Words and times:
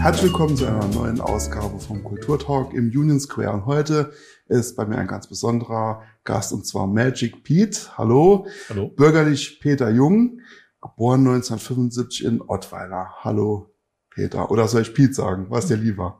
Herzlich 0.00 0.32
willkommen 0.32 0.56
zu 0.56 0.64
einer 0.64 0.88
neuen 0.88 1.20
Ausgabe 1.20 1.78
vom 1.78 2.02
Kulturtalk 2.02 2.72
im 2.72 2.86
Union 2.86 3.20
Square. 3.20 3.52
Und 3.52 3.66
heute 3.66 4.12
ist 4.48 4.74
bei 4.74 4.86
mir 4.86 4.96
ein 4.96 5.06
ganz 5.06 5.26
besonderer 5.26 6.02
Gast 6.24 6.54
und 6.54 6.66
zwar 6.66 6.86
Magic 6.86 7.44
Pete. 7.44 7.98
Hallo. 7.98 8.46
Hallo. 8.70 8.88
Bürgerlich 8.88 9.60
Peter 9.60 9.90
Jung, 9.90 10.40
geboren 10.80 11.20
1975 11.20 12.24
in 12.24 12.40
Ottweiler. 12.40 13.10
Hallo 13.20 13.70
Peter. 14.10 14.50
Oder 14.50 14.66
soll 14.66 14.82
ich 14.82 14.92
Pete 14.92 15.14
sagen? 15.14 15.46
Was 15.50 15.66
dir 15.66 15.76
lieber? 15.76 16.18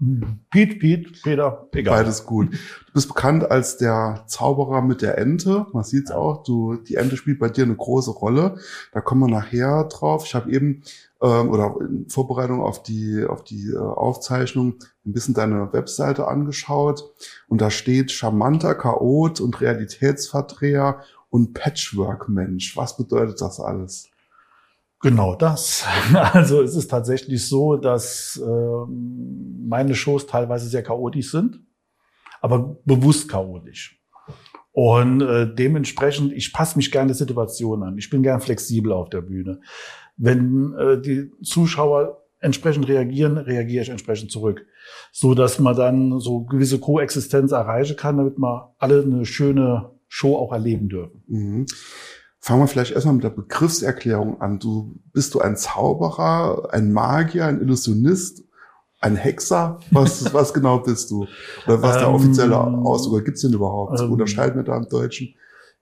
Piet, 0.50 0.78
Piet, 0.78 1.22
Peter, 1.22 1.68
egal. 1.72 1.98
Beides 1.98 2.24
gut. 2.24 2.52
Du 2.52 2.92
bist 2.94 3.08
bekannt 3.08 3.50
als 3.50 3.78
der 3.78 4.24
Zauberer 4.26 4.80
mit 4.80 5.02
der 5.02 5.18
Ente. 5.18 5.66
Man 5.72 5.82
sieht's 5.82 6.10
auch. 6.10 6.44
Du, 6.44 6.76
die 6.76 6.94
Ente 6.94 7.16
spielt 7.16 7.40
bei 7.40 7.48
dir 7.48 7.64
eine 7.64 7.74
große 7.74 8.12
Rolle. 8.12 8.56
Da 8.92 9.00
kommen 9.00 9.22
wir 9.22 9.36
nachher 9.36 9.84
drauf. 9.84 10.24
Ich 10.24 10.34
habe 10.34 10.52
eben 10.52 10.82
ähm, 11.20 11.50
oder 11.50 11.76
in 11.80 12.08
Vorbereitung 12.08 12.62
auf 12.62 12.82
die 12.82 13.24
auf 13.24 13.44
die 13.44 13.70
äh, 13.70 13.78
Aufzeichnung 13.78 14.76
ein 15.04 15.12
bisschen 15.12 15.34
deine 15.34 15.72
Webseite 15.72 16.28
angeschaut 16.28 17.12
und 17.48 17.60
da 17.60 17.70
steht 17.70 18.12
charmanter 18.12 18.74
Chaot 18.74 19.40
und 19.40 19.60
Realitätsverdreher 19.60 21.00
und 21.28 21.54
Patchwork-Mensch. 21.54 22.76
Was 22.76 22.96
bedeutet 22.96 23.40
das 23.40 23.60
alles? 23.60 24.09
Genau 25.00 25.34
das. 25.34 25.86
Also 26.14 26.62
es 26.62 26.76
ist 26.76 26.88
tatsächlich 26.88 27.46
so, 27.46 27.76
dass 27.76 28.40
äh, 28.42 28.86
meine 28.88 29.94
Shows 29.94 30.26
teilweise 30.26 30.68
sehr 30.68 30.82
chaotisch 30.82 31.30
sind, 31.30 31.60
aber 32.40 32.76
bewusst 32.84 33.28
chaotisch. 33.28 34.00
Und 34.72 35.20
äh, 35.20 35.52
dementsprechend, 35.52 36.32
ich 36.32 36.52
passe 36.52 36.76
mich 36.76 36.92
gerne 36.92 37.08
der 37.08 37.16
Situation 37.16 37.82
an. 37.82 37.98
Ich 37.98 38.08
bin 38.08 38.22
gern 38.22 38.40
flexibel 38.40 38.92
auf 38.92 39.10
der 39.10 39.20
Bühne. 39.20 39.60
Wenn 40.16 40.74
äh, 40.74 41.00
die 41.00 41.30
Zuschauer 41.42 42.22
entsprechend 42.40 42.88
reagieren, 42.88 43.36
reagiere 43.36 43.82
ich 43.82 43.90
entsprechend 43.90 44.30
zurück. 44.30 44.66
So 45.12 45.34
dass 45.34 45.58
man 45.58 45.76
dann 45.76 46.20
so 46.20 46.44
gewisse 46.44 46.78
Koexistenz 46.78 47.52
erreichen 47.52 47.96
kann, 47.96 48.16
damit 48.16 48.38
wir 48.38 48.74
alle 48.78 49.02
eine 49.02 49.26
schöne 49.26 49.90
Show 50.08 50.36
auch 50.36 50.52
erleben 50.52 50.88
dürfen. 50.88 51.22
Mhm. 51.26 51.66
Fangen 52.42 52.62
wir 52.62 52.68
vielleicht 52.68 52.92
erstmal 52.92 53.14
mit 53.14 53.24
der 53.24 53.30
Begriffserklärung 53.30 54.40
an. 54.40 54.58
Du 54.58 54.94
bist 55.12 55.34
du 55.34 55.40
ein 55.40 55.56
Zauberer, 55.56 56.68
ein 56.72 56.90
Magier, 56.92 57.44
ein 57.46 57.60
Illusionist, 57.60 58.42
ein 59.00 59.14
Hexer? 59.16 59.78
Was, 59.90 60.24
was 60.34 60.54
genau 60.54 60.78
bist 60.78 61.10
du? 61.10 61.26
Oder 61.66 61.82
was 61.82 61.98
der 61.98 62.08
Ähm, 62.08 62.14
offizielle 62.14 62.58
Ausdruck? 62.58 63.24
Gibt's 63.26 63.42
den 63.42 63.52
überhaupt? 63.52 64.00
ähm, 64.00 64.12
Unterscheiden 64.12 64.56
wir 64.56 64.62
da 64.62 64.76
im 64.78 64.88
Deutschen? 64.88 65.34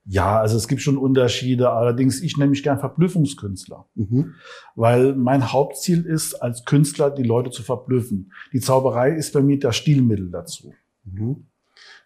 Ja, 0.05 0.41
also 0.41 0.57
es 0.57 0.67
gibt 0.67 0.81
schon 0.81 0.97
Unterschiede. 0.97 1.71
Allerdings, 1.71 2.23
ich 2.23 2.37
nenne 2.39 2.51
mich 2.51 2.63
gern 2.63 2.81
Verblüffungskünstler. 2.81 3.85
Mhm. 3.95 4.35
Weil 4.75 5.15
mein 5.15 5.53
Hauptziel 5.53 6.05
ist, 6.07 6.35
als 6.43 6.65
Künstler 6.65 7.11
die 7.11 7.23
Leute 7.25 7.51
zu 7.51 7.63
verblüffen. 7.63 8.33
Die 8.53 8.61
Zauberei 8.61 9.11
ist 9.13 9.33
bei 9.35 9.43
mir 9.43 9.59
das 9.59 9.77
Stilmittel 9.77 10.31
dazu. 10.31 10.73
Mhm. 11.05 11.45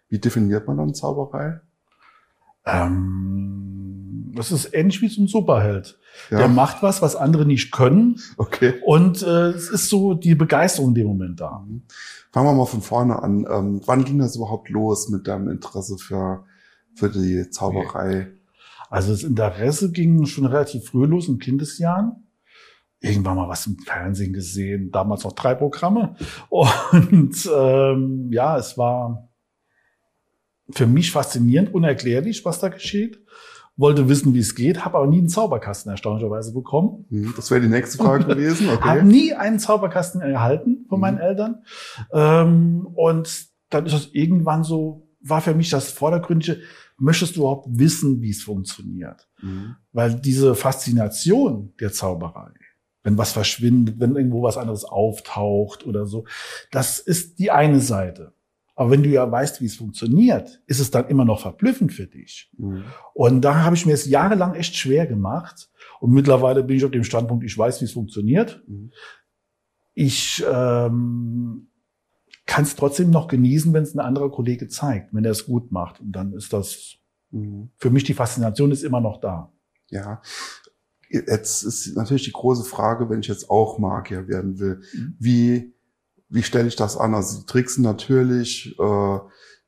Wie 0.09 0.19
definiert 0.19 0.67
man 0.67 0.77
dann 0.77 0.93
Zauberei? 0.93 1.61
Ähm, 2.65 3.82
das 4.35 4.51
ist 4.51 4.73
ähnlich 4.73 5.01
wie 5.01 5.07
so 5.07 5.21
ein 5.21 5.27
Superheld. 5.27 5.99
Ja, 6.29 6.39
Der 6.39 6.47
macht 6.47 6.83
was, 6.83 7.01
was 7.01 7.15
andere 7.15 7.45
nicht 7.45 7.71
können. 7.71 8.19
okay. 8.37 8.75
Und 8.85 9.21
äh, 9.23 9.49
es 9.49 9.69
ist 9.69 9.89
so 9.89 10.13
die 10.13 10.35
Begeisterung 10.35 10.89
in 10.89 10.95
dem 10.95 11.07
Moment 11.07 11.39
da. 11.39 11.65
Mhm. 11.67 11.83
Fangen 12.31 12.47
wir 12.47 12.53
mal 12.53 12.65
von 12.65 12.81
vorne 12.81 13.21
an. 13.21 13.45
Ähm, 13.49 13.81
wann 13.85 14.03
ging 14.03 14.19
das 14.19 14.35
überhaupt 14.35 14.69
los 14.69 15.09
mit 15.09 15.27
deinem 15.27 15.49
Interesse 15.49 15.97
für, 15.97 16.45
für 16.95 17.09
die 17.09 17.49
Zauberei? 17.49 18.31
Also 18.89 19.11
das 19.11 19.23
Interesse 19.23 19.91
ging 19.91 20.25
schon 20.25 20.45
relativ 20.45 20.85
früh 20.85 21.05
los 21.05 21.27
in 21.27 21.39
Kindesjahren. 21.39 22.27
Irgendwann 22.99 23.35
mal 23.35 23.49
was 23.49 23.67
im 23.67 23.77
Fernsehen 23.79 24.33
gesehen, 24.33 24.91
damals 24.91 25.23
noch 25.23 25.33
drei 25.33 25.55
Programme. 25.55 26.15
Und 26.49 27.49
ähm, 27.53 28.29
ja, 28.31 28.57
es 28.57 28.77
war 28.77 29.29
für 30.69 30.87
mich 30.87 31.11
faszinierend, 31.11 31.73
unerklärlich, 31.73 32.45
was 32.45 32.59
da 32.59 32.69
geschieht. 32.69 33.19
Wollte 33.75 34.07
wissen, 34.07 34.33
wie 34.35 34.39
es 34.39 34.53
geht, 34.53 34.85
habe 34.85 34.97
aber 34.97 35.07
nie 35.07 35.17
einen 35.17 35.29
Zauberkasten 35.29 35.91
erstaunlicherweise 35.91 36.53
bekommen. 36.53 37.05
Mhm. 37.09 37.33
Das 37.35 37.49
wäre 37.49 37.61
die 37.61 37.67
nächste 37.69 37.97
Frage 37.97 38.25
gewesen. 38.35 38.67
Habe 38.69 38.99
Okay. 38.99 39.03
nie 39.03 39.33
einen 39.33 39.57
Zauberkasten 39.59 40.21
erhalten 40.21 40.85
von 40.89 40.99
meinen 40.99 41.15
Mhm. 41.15 41.21
Eltern. 41.21 41.63
Ähm, 42.11 42.87
und 42.93 43.47
dann 43.69 43.85
ist 43.87 43.93
das 43.95 44.09
irgendwann 44.13 44.63
so, 44.63 45.07
war 45.21 45.41
für 45.41 45.55
mich 45.55 45.69
das 45.71 45.89
Vordergründige, 45.91 46.59
möchtest 46.99 47.35
du 47.35 47.39
überhaupt 47.41 47.67
wissen, 47.71 48.21
wie 48.21 48.29
es 48.29 48.43
funktioniert? 48.43 49.27
Mhm. 49.41 49.75
Weil 49.91 50.13
diese 50.15 50.53
Faszination 50.53 51.73
der 51.79 51.91
Zauberei, 51.91 52.51
wenn 53.01 53.17
was 53.17 53.31
verschwindet, 53.31 53.99
wenn 53.99 54.15
irgendwo 54.15 54.43
was 54.43 54.57
anderes 54.57 54.85
auftaucht 54.85 55.85
oder 55.87 56.05
so, 56.05 56.25
das 56.71 56.99
ist 56.99 57.39
die 57.39 57.49
eine 57.51 57.79
Seite. 57.79 58.33
Aber 58.75 58.89
wenn 58.89 59.03
du 59.03 59.09
ja 59.09 59.29
weißt, 59.29 59.61
wie 59.61 59.67
es 59.67 59.75
funktioniert, 59.75 60.61
ist 60.65 60.79
es 60.79 60.89
dann 60.89 61.07
immer 61.07 61.25
noch 61.25 61.41
verblüffend 61.41 61.93
für 61.93 62.07
dich. 62.07 62.49
Mhm. 62.57 62.83
Und 63.13 63.41
da 63.41 63.63
habe 63.63 63.75
ich 63.75 63.85
mir 63.85 63.93
es 63.93 64.05
jahrelang 64.05 64.55
echt 64.55 64.75
schwer 64.75 65.05
gemacht. 65.05 65.69
Und 65.99 66.11
mittlerweile 66.11 66.63
bin 66.63 66.77
ich 66.77 66.85
auf 66.85 66.91
dem 66.91 67.03
Standpunkt, 67.03 67.43
ich 67.45 67.57
weiß, 67.57 67.81
wie 67.81 67.85
es 67.85 67.91
funktioniert. 67.93 68.63
Mhm. 68.67 68.91
Ich 69.93 70.43
ähm, 70.51 71.67
kann 72.47 72.63
es 72.63 72.75
trotzdem 72.75 73.11
noch 73.11 73.27
genießen, 73.27 73.73
wenn 73.73 73.83
es 73.83 73.93
ein 73.93 73.99
anderer 73.99 74.31
Kollege 74.31 74.67
zeigt, 74.67 75.13
wenn 75.13 75.23
er 75.23 75.31
es 75.31 75.45
gut 75.45 75.71
macht. 75.71 76.01
Und 76.01 76.11
dann 76.11 76.33
ist 76.33 76.51
das, 76.53 76.95
Mhm. 77.31 77.69
für 77.77 77.89
mich 77.89 78.03
die 78.03 78.13
Faszination 78.13 78.71
ist 78.71 78.83
immer 78.83 79.01
noch 79.01 79.19
da. 79.19 79.51
Ja. 79.89 80.21
Jetzt 81.09 81.63
ist 81.63 81.95
natürlich 81.95 82.23
die 82.23 82.31
große 82.31 82.63
Frage, 82.63 83.09
wenn 83.09 83.19
ich 83.19 83.27
jetzt 83.27 83.49
auch 83.51 83.77
Magier 83.77 84.27
werden 84.27 84.59
will, 84.59 84.81
Mhm. 84.93 85.15
wie, 85.19 85.72
wie 86.33 86.43
stelle 86.43 86.67
ich 86.67 86.75
das 86.75 86.97
an? 86.97 87.13
Also 87.13 87.39
die 87.39 87.45
Tricks 87.45 87.77
natürlich, 87.77 88.75
äh, 88.79 89.19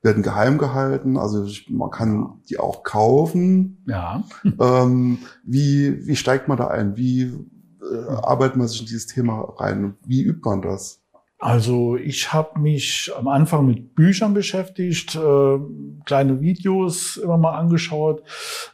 werden 0.05 0.23
geheim 0.23 0.57
gehalten, 0.59 1.17
also 1.17 1.45
ich, 1.45 1.67
man 1.69 1.89
kann 1.89 2.41
die 2.47 2.59
auch 2.59 2.83
kaufen. 2.83 3.83
Ja. 3.87 4.23
Ähm, 4.59 5.17
wie, 5.43 6.07
wie 6.07 6.15
steigt 6.15 6.47
man 6.47 6.57
da 6.57 6.67
ein? 6.67 6.95
Wie 6.95 7.23
äh, 7.23 8.07
arbeitet 8.07 8.55
man 8.55 8.67
sich 8.67 8.81
in 8.81 8.85
dieses 8.85 9.07
Thema 9.07 9.41
rein? 9.57 9.95
Wie 10.05 10.21
übt 10.21 10.41
man 10.45 10.61
das? 10.61 11.01
Also 11.39 11.97
ich 11.97 12.31
habe 12.31 12.59
mich 12.59 13.11
am 13.17 13.27
Anfang 13.27 13.65
mit 13.65 13.95
Büchern 13.95 14.33
beschäftigt, 14.33 15.15
äh, 15.15 15.59
kleine 16.05 16.39
Videos 16.39 17.17
immer 17.17 17.37
mal 17.37 17.57
angeschaut, 17.57 18.23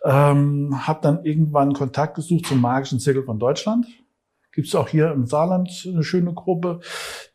ähm, 0.03 0.85
habe 0.85 0.99
dann 1.01 1.25
irgendwann 1.25 1.73
Kontakt 1.73 2.15
gesucht 2.15 2.45
zum 2.45 2.61
Magischen 2.61 2.99
Zirkel 2.99 3.23
von 3.23 3.39
Deutschland. 3.39 3.87
Gibt 4.53 4.67
es 4.67 4.75
auch 4.75 4.89
hier 4.89 5.11
im 5.11 5.25
Saarland 5.25 5.87
eine 5.87 6.03
schöne 6.03 6.33
Gruppe, 6.33 6.81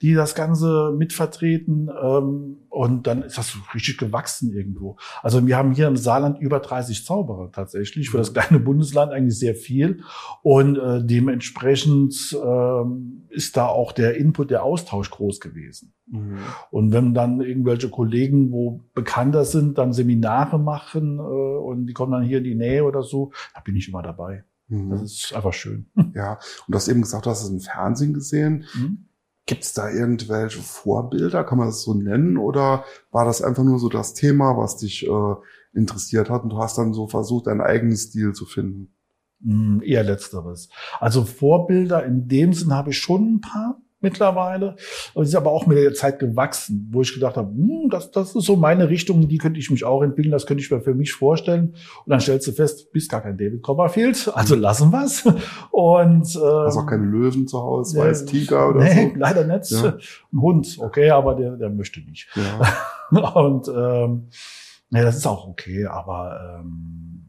die 0.02 0.14
das 0.14 0.34
Ganze 0.34 0.94
mitvertreten. 0.96 1.90
Ähm, 2.02 2.58
und 2.68 3.06
dann 3.06 3.22
ist 3.22 3.38
das 3.38 3.52
so 3.52 3.58
richtig 3.74 3.98
gewachsen 3.98 4.52
irgendwo. 4.52 4.96
Also 5.22 5.46
wir 5.46 5.56
haben 5.56 5.72
hier 5.72 5.88
im 5.88 5.96
Saarland 5.96 6.38
über 6.40 6.60
30 6.60 7.04
Zauberer 7.04 7.50
tatsächlich. 7.52 8.10
Für 8.10 8.18
das 8.18 8.34
kleine 8.34 8.60
Bundesland 8.60 9.12
eigentlich 9.12 9.38
sehr 9.38 9.54
viel. 9.54 10.02
Und 10.42 10.76
äh, 10.76 11.02
dementsprechend 11.02 12.36
ähm, 12.44 13.26
ist 13.30 13.56
da 13.56 13.66
auch 13.66 13.92
der 13.92 14.16
Input, 14.16 14.50
der 14.50 14.62
Austausch 14.62 15.10
groß 15.10 15.40
gewesen. 15.40 15.94
Und 16.70 16.92
wenn 16.92 17.14
dann 17.14 17.40
irgendwelche 17.40 17.90
Kollegen, 17.90 18.52
wo 18.52 18.84
bekannter 18.94 19.44
sind, 19.44 19.78
dann 19.78 19.92
Seminare 19.92 20.58
machen 20.58 21.18
äh, 21.18 21.22
und 21.22 21.86
die 21.86 21.92
kommen 21.92 22.12
dann 22.12 22.22
hier 22.22 22.38
in 22.38 22.44
die 22.44 22.54
Nähe 22.54 22.84
oder 22.84 23.02
so, 23.02 23.32
da 23.54 23.60
bin 23.60 23.74
ich 23.74 23.88
immer 23.88 24.02
dabei. 24.02 24.44
Mhm. 24.68 24.90
Das 24.90 25.02
ist 25.02 25.32
einfach 25.34 25.52
schön. 25.52 25.86
Ja, 26.14 26.34
und 26.34 26.72
du 26.72 26.74
hast 26.76 26.88
eben 26.88 27.02
gesagt, 27.02 27.26
du 27.26 27.30
hast 27.30 27.42
es 27.42 27.50
im 27.50 27.60
Fernsehen 27.60 28.14
gesehen. 28.14 28.64
Mhm. 28.74 29.06
Gibt 29.46 29.62
es 29.62 29.74
da 29.74 29.90
irgendwelche 29.90 30.60
Vorbilder, 30.60 31.44
kann 31.44 31.58
man 31.58 31.68
das 31.68 31.82
so 31.82 31.94
nennen? 31.94 32.36
Oder 32.36 32.84
war 33.12 33.24
das 33.24 33.42
einfach 33.42 33.62
nur 33.62 33.78
so 33.78 33.88
das 33.88 34.14
Thema, 34.14 34.56
was 34.56 34.78
dich 34.78 35.06
äh, 35.06 35.34
interessiert 35.72 36.30
hat 36.30 36.42
und 36.42 36.50
du 36.50 36.58
hast 36.58 36.78
dann 36.78 36.92
so 36.92 37.06
versucht, 37.06 37.46
deinen 37.46 37.60
eigenen 37.60 37.96
Stil 37.96 38.32
zu 38.32 38.44
finden? 38.44 38.92
Mm, 39.40 39.82
Eher 39.82 40.02
letzteres. 40.02 40.68
Also 40.98 41.24
Vorbilder 41.24 42.04
in 42.04 42.26
dem 42.26 42.52
Sinn 42.52 42.72
habe 42.72 42.90
ich 42.90 42.98
schon 42.98 43.34
ein 43.34 43.40
paar 43.40 43.80
mittlerweile. 44.06 44.76
Aber 45.14 45.24
sie 45.24 45.30
ist 45.30 45.34
aber 45.34 45.50
auch 45.50 45.66
mit 45.66 45.76
der 45.76 45.92
Zeit 45.94 46.20
gewachsen, 46.20 46.88
wo 46.92 47.02
ich 47.02 47.12
gedacht 47.12 47.36
habe, 47.36 47.50
hm, 47.50 47.88
das, 47.90 48.10
das 48.12 48.36
ist 48.36 48.44
so 48.44 48.54
meine 48.54 48.88
Richtung, 48.88 49.26
die 49.28 49.38
könnte 49.38 49.58
ich 49.58 49.70
mich 49.70 49.84
auch 49.84 50.02
entwickeln, 50.02 50.30
das 50.30 50.46
könnte 50.46 50.62
ich 50.62 50.70
mir 50.70 50.80
für 50.80 50.94
mich 50.94 51.12
vorstellen. 51.12 51.74
Und 52.04 52.10
dann 52.10 52.20
stellst 52.20 52.46
du 52.46 52.52
fest, 52.52 52.92
bist 52.92 53.10
gar 53.10 53.22
kein 53.22 53.36
David 53.36 53.62
Copperfield, 53.62 54.30
also 54.34 54.54
lassen 54.54 54.92
wir's. 54.92 55.24
Und 55.70 56.22
Hast 56.22 56.36
auch 56.36 56.82
ähm, 56.82 56.86
keine 56.86 57.04
Löwen 57.04 57.48
zu 57.48 57.60
Hause, 57.60 57.98
weiß 57.98 58.26
Tiger 58.26 58.70
oder 58.70 58.84
nee, 58.84 59.12
so? 59.12 59.18
leider 59.18 59.44
nicht. 59.44 59.70
Ja. 59.72 59.98
Ein 60.32 60.40
Hund, 60.40 60.76
okay, 60.80 61.10
aber 61.10 61.34
der, 61.34 61.56
der 61.56 61.70
möchte 61.70 62.00
nicht. 62.00 62.28
Ja. 62.36 63.34
Und 63.34 63.68
ähm, 63.68 64.28
ja, 64.90 65.02
das 65.02 65.16
ist 65.16 65.26
auch 65.26 65.48
okay, 65.48 65.86
aber 65.86 66.60
ähm, 66.60 67.26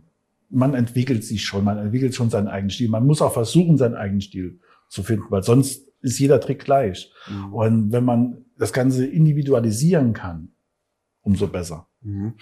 man 0.49 0.73
entwickelt 0.73 1.23
sich 1.23 1.43
schon, 1.43 1.63
man 1.63 1.77
entwickelt 1.77 2.15
schon 2.15 2.29
seinen 2.29 2.47
eigenen 2.47 2.69
Stil. 2.69 2.89
Man 2.89 3.05
muss 3.05 3.21
auch 3.21 3.33
versuchen, 3.33 3.77
seinen 3.77 3.95
eigenen 3.95 4.21
Stil 4.21 4.59
zu 4.87 5.03
finden, 5.03 5.25
weil 5.29 5.43
sonst 5.43 5.86
ist 6.01 6.19
jeder 6.19 6.39
Trick 6.39 6.63
gleich. 6.63 7.11
Mhm. 7.29 7.53
Und 7.53 7.91
wenn 7.91 8.05
man 8.05 8.45
das 8.57 8.73
Ganze 8.73 9.05
individualisieren 9.05 10.13
kann, 10.13 10.53
umso 11.21 11.47
besser. 11.47 11.87
Mhm. 12.01 12.33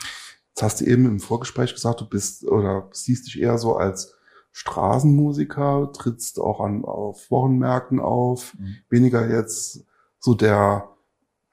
Jetzt 0.49 0.63
hast 0.63 0.81
du 0.81 0.85
eben 0.85 1.05
im 1.05 1.19
Vorgespräch 1.19 1.73
gesagt, 1.73 2.01
du 2.01 2.07
bist 2.07 2.45
oder 2.45 2.89
siehst 2.91 3.27
dich 3.27 3.41
eher 3.41 3.57
so 3.57 3.75
als 3.75 4.15
Straßenmusiker, 4.51 5.91
trittst 5.93 6.39
auch 6.39 6.61
an 6.61 6.85
auf 6.85 7.29
Wochenmärkten 7.29 7.99
auf, 7.99 8.55
Mhm. 8.57 8.75
weniger 8.89 9.29
jetzt 9.29 9.85
so 10.19 10.33
der, 10.33 10.89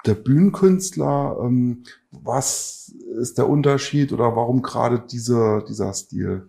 der 0.07 0.15
Bühnenkünstler? 0.15 1.39
Ähm, 1.43 1.83
was 2.13 2.95
ist 3.21 3.39
der 3.39 3.49
Unterschied 3.49 4.13
oder 4.13 4.37
warum 4.37 4.63
gerade 4.63 5.01
diese, 5.01 5.65
dieser 5.69 5.93
Stil? 5.95 6.49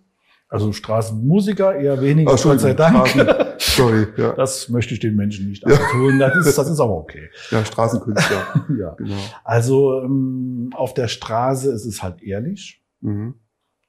Also 0.54 0.72
Straßenmusiker 0.72 1.76
eher 1.76 2.00
weniger, 2.00 2.32
Ach, 2.36 2.44
Gott 2.44 2.60
sei 2.60 2.74
Dank. 2.76 3.08
Straßen, 3.08 3.56
sorry, 3.58 4.06
ja. 4.18 4.34
Das 4.34 4.70
möchte 4.70 4.94
ich 4.94 5.00
den 5.00 5.16
Menschen 5.16 5.50
nicht 5.50 5.64
Ja. 5.68 5.76
antun. 5.76 6.20
Das 6.20 6.36
ist, 6.46 6.58
das 6.58 6.70
ist 6.70 6.80
aber 6.80 6.94
okay. 6.96 7.30
Ja, 7.50 7.66
Straßenkünstler, 7.66 8.66
Ja. 8.80 8.92
genau. 8.94 9.18
Also 9.44 10.02
ähm, 10.04 10.70
auf 10.76 10.94
der 10.94 11.08
Straße 11.08 11.72
ist 11.72 11.86
es 11.86 12.04
halt 12.04 12.22
ehrlich. 12.22 12.84
Mhm. 13.02 13.34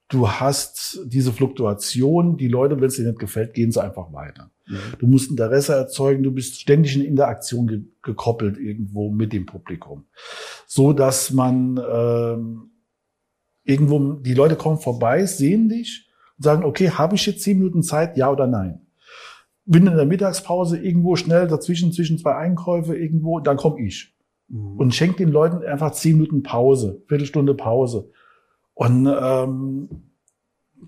Du 0.07 0.27
hast 0.29 0.99
diese 1.05 1.31
Fluktuation. 1.31 2.37
Die 2.37 2.47
Leute, 2.47 2.75
wenn 2.81 2.87
es 2.87 2.95
dir 2.95 3.05
nicht 3.07 3.19
gefällt, 3.19 3.53
gehen 3.53 3.71
sie 3.71 3.83
einfach 3.83 4.11
weiter. 4.11 4.49
Mhm. 4.67 4.77
Du 4.97 5.05
musst 5.07 5.29
Interesse 5.29 5.73
erzeugen. 5.75 6.23
Du 6.23 6.31
bist 6.31 6.59
ständig 6.61 6.95
in 6.95 7.03
Interaktion 7.05 7.67
ge 7.67 7.81
gekoppelt 8.01 8.57
irgendwo 8.57 9.11
mit 9.11 9.33
dem 9.33 9.45
Publikum, 9.45 10.05
so 10.67 10.93
dass 10.93 11.29
man 11.31 11.79
ähm, 11.91 12.69
irgendwo 13.63 14.13
die 14.13 14.33
Leute 14.35 14.55
kommen 14.55 14.77
vorbei, 14.79 15.25
sehen 15.27 15.69
dich 15.69 16.07
und 16.37 16.43
sagen: 16.43 16.63
Okay, 16.63 16.89
habe 16.89 17.15
ich 17.15 17.25
jetzt 17.25 17.41
zehn 17.43 17.57
Minuten 17.59 17.83
Zeit? 17.83 18.17
Ja 18.17 18.31
oder 18.31 18.47
nein? 18.47 18.81
Bin 19.65 19.87
in 19.87 19.95
der 19.95 20.05
Mittagspause 20.05 20.77
irgendwo 20.77 21.15
schnell 21.15 21.47
dazwischen 21.47 21.91
zwischen 21.91 22.17
zwei 22.19 22.35
Einkäufe 22.35 22.95
irgendwo, 22.95 23.39
dann 23.39 23.57
komme 23.57 23.81
ich 23.81 24.13
Mhm. 24.47 24.77
und 24.77 24.93
schenkt 24.93 25.19
den 25.19 25.29
Leuten 25.29 25.63
einfach 25.65 25.91
zehn 25.93 26.17
Minuten 26.17 26.43
Pause, 26.43 27.01
Viertelstunde 27.07 27.55
Pause. 27.55 28.11
Und 28.75 29.07
ähm, 29.07 29.89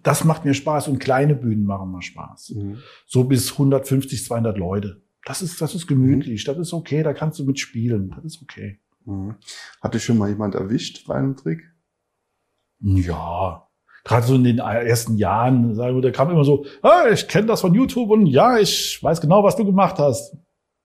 das 0.03 0.23
macht 0.25 0.45
mir 0.45 0.53
Spaß 0.53 0.89
und 0.89 0.99
kleine 0.99 1.33
Bühnen 1.35 1.63
machen 1.65 1.91
mir 1.91 2.03
Spaß. 2.03 2.51
Mhm. 2.55 2.77
So 3.07 3.23
bis 3.23 3.53
150, 3.53 4.23
200 4.25 4.57
Leute. 4.59 5.01
Das 5.25 5.41
ist, 5.41 5.59
das 5.59 5.73
ist 5.73 5.87
gemütlich, 5.87 6.43
das 6.43 6.57
ist 6.57 6.71
okay, 6.73 7.01
da 7.01 7.13
kannst 7.13 7.39
du 7.39 7.45
mitspielen, 7.45 8.11
das 8.15 8.25
ist 8.25 8.41
okay. 8.43 8.79
Mhm. 9.05 9.35
Hat 9.81 9.93
dich 9.95 10.03
schon 10.03 10.17
mal 10.19 10.29
jemand 10.29 10.53
erwischt 10.53 11.07
bei 11.07 11.15
einem 11.15 11.35
Trick? 11.35 11.63
Ja, 12.79 13.66
gerade 14.07 14.25
so 14.25 14.35
in 14.35 14.43
den 14.43 14.59
ersten 14.59 15.17
Jahren, 15.17 15.75
sagen 15.75 15.95
wir, 15.95 16.01
da 16.01 16.11
kam 16.11 16.29
immer 16.31 16.45
so, 16.45 16.65
ah, 16.81 17.09
ich 17.11 17.27
kenne 17.27 17.47
das 17.47 17.61
von 17.61 17.73
YouTube 17.73 18.09
und 18.09 18.25
ja, 18.25 18.57
ich 18.57 19.03
weiß 19.03 19.19
genau, 19.19 19.43
was 19.43 19.57
du 19.57 19.65
gemacht 19.65 19.99
hast. 19.99 20.35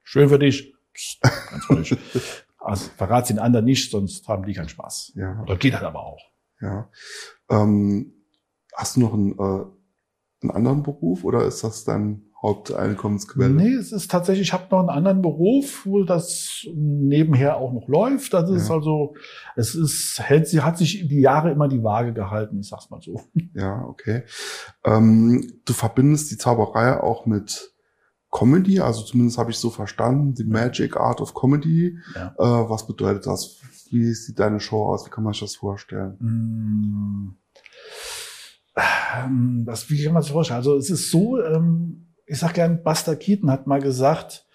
Schön 0.02 0.28
für 0.28 0.38
dich. 0.38 0.74
Psst, 0.92 1.22
ganz 1.22 1.70
ruhig. 1.70 1.96
also 2.58 2.90
verrat's 2.96 3.28
den 3.28 3.38
anderen 3.38 3.64
nicht, 3.64 3.90
sonst 3.90 4.26
haben 4.28 4.44
die 4.44 4.54
keinen 4.54 4.68
Spaß. 4.68 5.12
Ja, 5.14 5.40
Oder 5.42 5.56
geht 5.56 5.74
halt 5.74 5.84
aber 5.84 6.00
auch. 6.04 6.20
ja. 6.60 6.90
Ähm, 7.48 8.12
hast 8.74 8.96
du 8.96 9.00
noch 9.00 9.14
einen, 9.14 9.32
äh, 9.32 9.64
einen 10.42 10.50
anderen 10.50 10.82
Beruf 10.82 11.24
oder 11.24 11.44
ist 11.46 11.62
das 11.62 11.84
dein 11.84 12.31
Haupteinkommensquelle? 12.42 13.50
Nee, 13.50 13.74
es 13.74 13.92
ist 13.92 14.10
tatsächlich, 14.10 14.48
ich 14.48 14.52
habe 14.52 14.64
noch 14.70 14.80
einen 14.80 14.88
anderen 14.88 15.22
Beruf, 15.22 15.86
wo 15.86 16.02
das 16.02 16.66
nebenher 16.74 17.56
auch 17.56 17.72
noch 17.72 17.86
läuft. 17.88 18.34
Das 18.34 18.50
ist 18.50 18.68
Ja. 18.68 18.74
also, 18.74 19.14
es 19.54 19.74
ist, 19.76 20.18
hält 20.20 20.48
sie, 20.48 20.60
hat 20.60 20.76
sich 20.76 21.06
die 21.08 21.20
Jahre 21.20 21.52
immer 21.52 21.68
die 21.68 21.82
Waage 21.84 22.12
gehalten, 22.12 22.58
ich 22.60 22.68
sag's 22.68 22.90
mal 22.90 23.00
so. 23.00 23.20
Ja, 23.54 23.84
okay. 23.86 24.24
Ähm, 24.84 25.52
du 25.64 25.72
verbindest 25.72 26.30
die 26.32 26.36
Zauberei 26.38 27.00
auch 27.00 27.26
mit 27.26 27.70
Comedy, 28.32 28.80
also 28.80 29.02
zumindest 29.02 29.38
habe 29.38 29.50
ich 29.50 29.58
so 29.58 29.70
verstanden, 29.70 30.34
die 30.34 30.44
Magic 30.44 30.96
Art 30.96 31.20
of 31.20 31.34
Comedy. 31.34 31.98
Ja. 32.14 32.34
Äh, 32.38 32.68
was 32.70 32.86
bedeutet 32.86 33.26
das? 33.26 33.58
Wie 33.90 34.12
sieht 34.14 34.38
deine 34.38 34.58
Show 34.58 34.86
aus? 34.86 35.04
Wie 35.06 35.10
kann 35.10 35.22
man 35.22 35.34
sich 35.34 35.40
das 35.42 35.56
vorstellen? 35.56 36.16
Mm. 36.18 37.36
Ähm, 38.76 39.64
Das, 39.66 39.90
wie 39.90 40.02
kann 40.02 40.14
man 40.14 40.22
sich 40.22 40.32
vorstellen? 40.32 40.56
Also 40.58 40.76
es 40.76 40.88
ist 40.90 41.10
so, 41.10 41.38
ähm, 41.42 42.06
ich 42.26 42.38
sag 42.38 42.54
gern, 42.54 42.82
Buster 42.82 43.16
Keaton 43.16 43.50
hat 43.50 43.66
mal 43.66 43.80
gesagt, 43.80 44.46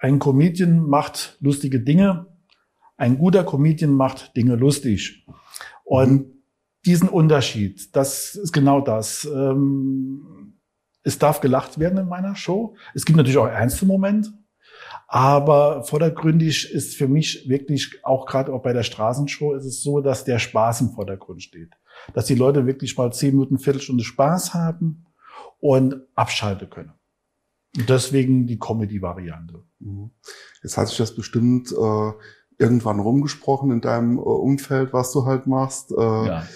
ein 0.00 0.18
Comedian 0.18 0.80
macht 0.88 1.36
lustige 1.40 1.80
Dinge, 1.80 2.26
ein 2.96 3.18
guter 3.18 3.44
Comedian 3.44 3.92
macht 3.92 4.36
Dinge 4.36 4.56
lustig. 4.56 5.26
Und 5.84 6.10
Mhm. 6.12 6.42
diesen 6.84 7.08
Unterschied, 7.08 7.94
das 7.96 8.34
ist 8.34 8.52
genau 8.52 8.80
das. 8.80 9.24
Ähm, 9.24 10.54
es 11.02 11.18
darf 11.18 11.40
gelacht 11.40 11.78
werden 11.78 11.98
in 11.98 12.08
meiner 12.08 12.36
Show. 12.36 12.76
Es 12.94 13.04
gibt 13.04 13.16
natürlich 13.16 13.38
auch 13.38 13.46
ernste 13.46 13.86
Momente. 13.86 14.30
Aber 15.06 15.84
vordergründig 15.84 16.70
ist 16.70 16.96
für 16.96 17.08
mich 17.08 17.48
wirklich, 17.48 18.00
auch 18.04 18.26
gerade 18.26 18.52
auch 18.52 18.62
bei 18.62 18.72
der 18.72 18.82
Straßenshow, 18.82 19.54
ist 19.54 19.64
es 19.64 19.82
so, 19.82 20.00
dass 20.00 20.24
der 20.24 20.38
Spaß 20.38 20.82
im 20.82 20.90
Vordergrund 20.90 21.42
steht. 21.42 21.70
Dass 22.14 22.26
die 22.26 22.34
Leute 22.34 22.66
wirklich 22.66 22.96
mal 22.96 23.12
zehn 23.12 23.30
Minuten, 23.30 23.58
Viertelstunde 23.58 24.04
Spaß 24.04 24.54
haben 24.54 25.06
und 25.60 25.96
abschalten 26.14 26.68
können. 26.68 26.92
Und 27.76 27.88
deswegen 27.88 28.46
die 28.46 28.58
Comedy-Variante. 28.58 29.62
Mhm. 29.80 30.10
Jetzt 30.62 30.76
hat 30.78 30.88
sich 30.88 30.96
das 30.98 31.14
bestimmt 31.14 31.70
äh, 31.72 32.12
irgendwann 32.58 32.98
rumgesprochen 33.00 33.70
in 33.70 33.80
deinem 33.80 34.18
äh, 34.18 34.20
Umfeld, 34.20 34.92
was 34.92 35.12
du 35.12 35.26
halt 35.26 35.46
machst. 35.46 35.92
Äh, 35.92 35.94
Ja. 36.26 36.46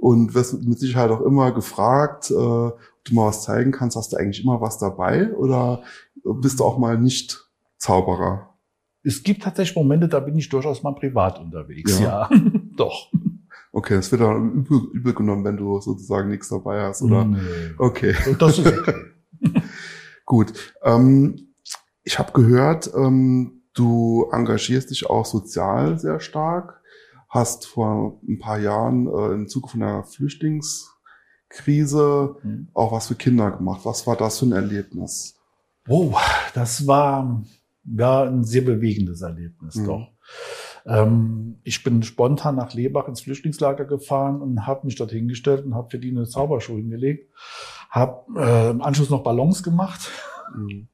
Und 0.00 0.32
wirst 0.34 0.54
mit 0.64 0.78
Sicherheit 0.78 1.10
auch 1.10 1.20
immer 1.20 1.52
gefragt, 1.52 2.30
äh, 2.30 2.34
ob 2.34 2.78
du 3.04 3.14
mal 3.14 3.26
was 3.26 3.42
zeigen 3.42 3.70
kannst. 3.70 3.96
Hast 3.98 4.12
du 4.12 4.16
eigentlich 4.16 4.42
immer 4.42 4.58
was 4.62 4.78
dabei 4.78 5.30
oder 5.34 5.82
bist 6.24 6.58
du 6.60 6.64
auch 6.64 6.78
mal 6.78 6.96
nicht 6.98 7.46
Zauberer? 7.76 8.54
Es 9.02 9.22
gibt 9.22 9.42
tatsächlich 9.42 9.76
Momente, 9.76 10.08
da 10.08 10.20
bin 10.20 10.38
ich 10.38 10.48
durchaus 10.48 10.82
mal 10.82 10.94
privat 10.94 11.38
unterwegs. 11.38 11.98
Ja. 12.00 12.30
Ja, 12.30 12.40
doch. 12.76 13.12
Okay, 13.72 13.96
das 13.96 14.10
wird 14.10 14.22
dann 14.22 14.52
übel, 14.52 14.80
übel 14.94 15.12
genommen, 15.14 15.44
wenn 15.44 15.58
du 15.58 15.78
sozusagen 15.80 16.30
nichts 16.30 16.48
dabei 16.48 16.80
hast, 16.80 17.02
oder? 17.02 17.24
Nee. 17.26 17.38
Okay, 17.76 18.14
Das 18.38 18.58
ist 18.58 18.66
okay. 18.78 18.94
Gut. 20.30 20.52
Ähm, 20.84 21.48
ich 22.04 22.18
habe 22.20 22.30
gehört, 22.32 22.88
ähm, 22.94 23.62
du 23.74 24.28
engagierst 24.32 24.90
dich 24.90 25.10
auch 25.10 25.26
sozial 25.26 25.98
sehr 25.98 26.20
stark. 26.20 26.80
Hast 27.28 27.66
vor 27.66 28.20
ein 28.28 28.38
paar 28.38 28.58
Jahren 28.58 29.08
äh, 29.08 29.32
im 29.34 29.48
Zuge 29.48 29.68
von 29.68 29.80
der 29.80 30.04
Flüchtlingskrise 30.04 32.36
Hm. 32.42 32.68
auch 32.74 32.92
was 32.92 33.08
für 33.08 33.16
Kinder 33.16 33.50
gemacht. 33.50 33.80
Was 33.84 34.06
war 34.06 34.16
das 34.16 34.38
für 34.38 34.46
ein 34.46 34.52
Erlebnis? 34.52 35.34
Oh, 35.88 36.14
das 36.54 36.86
war 36.86 37.42
ja 37.84 38.22
ein 38.22 38.44
sehr 38.44 38.62
bewegendes 38.62 39.22
Erlebnis, 39.22 39.74
Mhm. 39.74 39.84
doch. 39.86 40.06
Ähm, 40.86 41.58
ich 41.64 41.82
bin 41.82 42.02
spontan 42.02 42.56
nach 42.56 42.72
Lebach 42.74 43.08
ins 43.08 43.20
Flüchtlingslager 43.20 43.84
gefahren 43.84 44.40
und 44.40 44.66
habe 44.66 44.86
mich 44.86 44.96
dort 44.96 45.10
hingestellt 45.10 45.64
und 45.64 45.74
habe 45.74 45.90
für 45.90 45.98
die 45.98 46.10
eine 46.10 46.26
Zaubershow 46.26 46.76
hingelegt. 46.76 47.30
Habe 47.90 48.24
äh, 48.40 48.70
im 48.70 48.82
Anschluss 48.82 49.10
noch 49.10 49.22
Ballons 49.22 49.62
gemacht. 49.62 50.10
Mhm. 50.54 50.88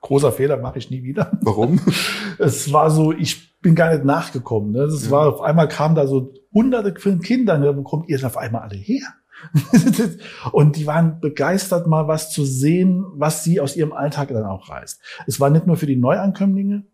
Großer 0.00 0.30
Fehler, 0.30 0.58
mache 0.58 0.78
ich 0.78 0.90
nie 0.90 1.02
wieder. 1.02 1.32
Warum? 1.42 1.80
Es 2.38 2.70
war 2.70 2.90
so, 2.90 3.12
ich 3.12 3.58
bin 3.62 3.74
gar 3.74 3.90
nicht 3.92 4.04
nachgekommen. 4.04 4.72
Ne? 4.72 4.82
Es 4.82 5.06
Ja. 5.06 5.10
war 5.10 5.28
auf 5.28 5.40
einmal 5.40 5.68
kamen 5.68 5.94
da 5.94 6.06
so 6.06 6.34
hunderte 6.52 6.94
von 7.00 7.20
Kindern, 7.20 7.62
ne? 7.62 7.74
wo 7.76 7.82
kommt 7.82 8.08
ihr 8.10 8.18
denn 8.18 8.26
auf 8.26 8.36
einmal 8.36 8.62
alle 8.62 8.76
her? 8.76 9.06
und 10.52 10.76
die 10.76 10.86
waren 10.86 11.20
begeistert, 11.20 11.86
mal 11.86 12.08
was 12.08 12.30
zu 12.30 12.44
sehen, 12.44 13.04
was 13.14 13.42
sie 13.44 13.60
aus 13.60 13.76
ihrem 13.76 13.92
Alltag 13.92 14.28
dann 14.28 14.44
auch 14.44 14.68
reißt. 14.68 15.00
Es 15.26 15.40
war 15.40 15.50
nicht 15.50 15.66
nur 15.66 15.76
für 15.76 15.86
die 15.86 15.96
Neuankömmlinge 15.96 16.84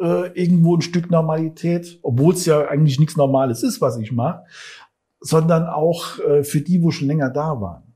äh, 0.00 0.28
irgendwo 0.40 0.76
ein 0.76 0.82
Stück 0.82 1.10
Normalität, 1.10 1.98
obwohl 2.02 2.34
es 2.34 2.46
ja 2.46 2.66
eigentlich 2.68 2.98
nichts 3.00 3.16
Normales 3.16 3.62
ist, 3.62 3.80
was 3.80 3.98
ich 3.98 4.12
mache, 4.12 4.44
sondern 5.20 5.66
auch 5.66 6.18
äh, 6.20 6.44
für 6.44 6.60
die, 6.60 6.82
wo 6.82 6.90
schon 6.90 7.08
länger 7.08 7.30
da 7.30 7.60
waren. 7.60 7.94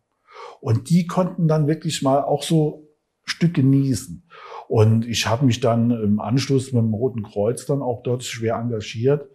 Und 0.61 0.91
die 0.91 1.07
konnten 1.07 1.49
dann 1.49 1.67
wirklich 1.67 2.03
mal 2.03 2.23
auch 2.23 2.43
so 2.43 2.89
Stück 3.25 3.55
genießen. 3.55 4.27
Und 4.69 5.07
ich 5.07 5.27
habe 5.27 5.47
mich 5.47 5.61
dann 5.61 5.91
im 5.91 6.21
Anschluss 6.21 6.73
mit 6.73 6.83
dem 6.83 6.95
Roten 6.95 7.23
Kreuz 7.23 7.67
dann 7.67 7.83
auch 7.83 8.03
dort 8.03 8.23
schwer 8.23 8.57
engagiert. 8.57 9.29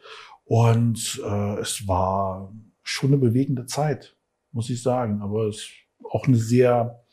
Und 0.46 1.22
äh, 1.26 1.60
es 1.60 1.88
war 1.88 2.54
schon 2.84 3.10
eine 3.10 3.18
bewegende 3.18 3.66
Zeit, 3.66 4.16
muss 4.52 4.70
ich 4.70 4.82
sagen. 4.82 5.22
Aber 5.22 5.48
es 5.48 5.68
auch 6.10 6.28
eine 6.28 6.38
sehr 6.38 7.05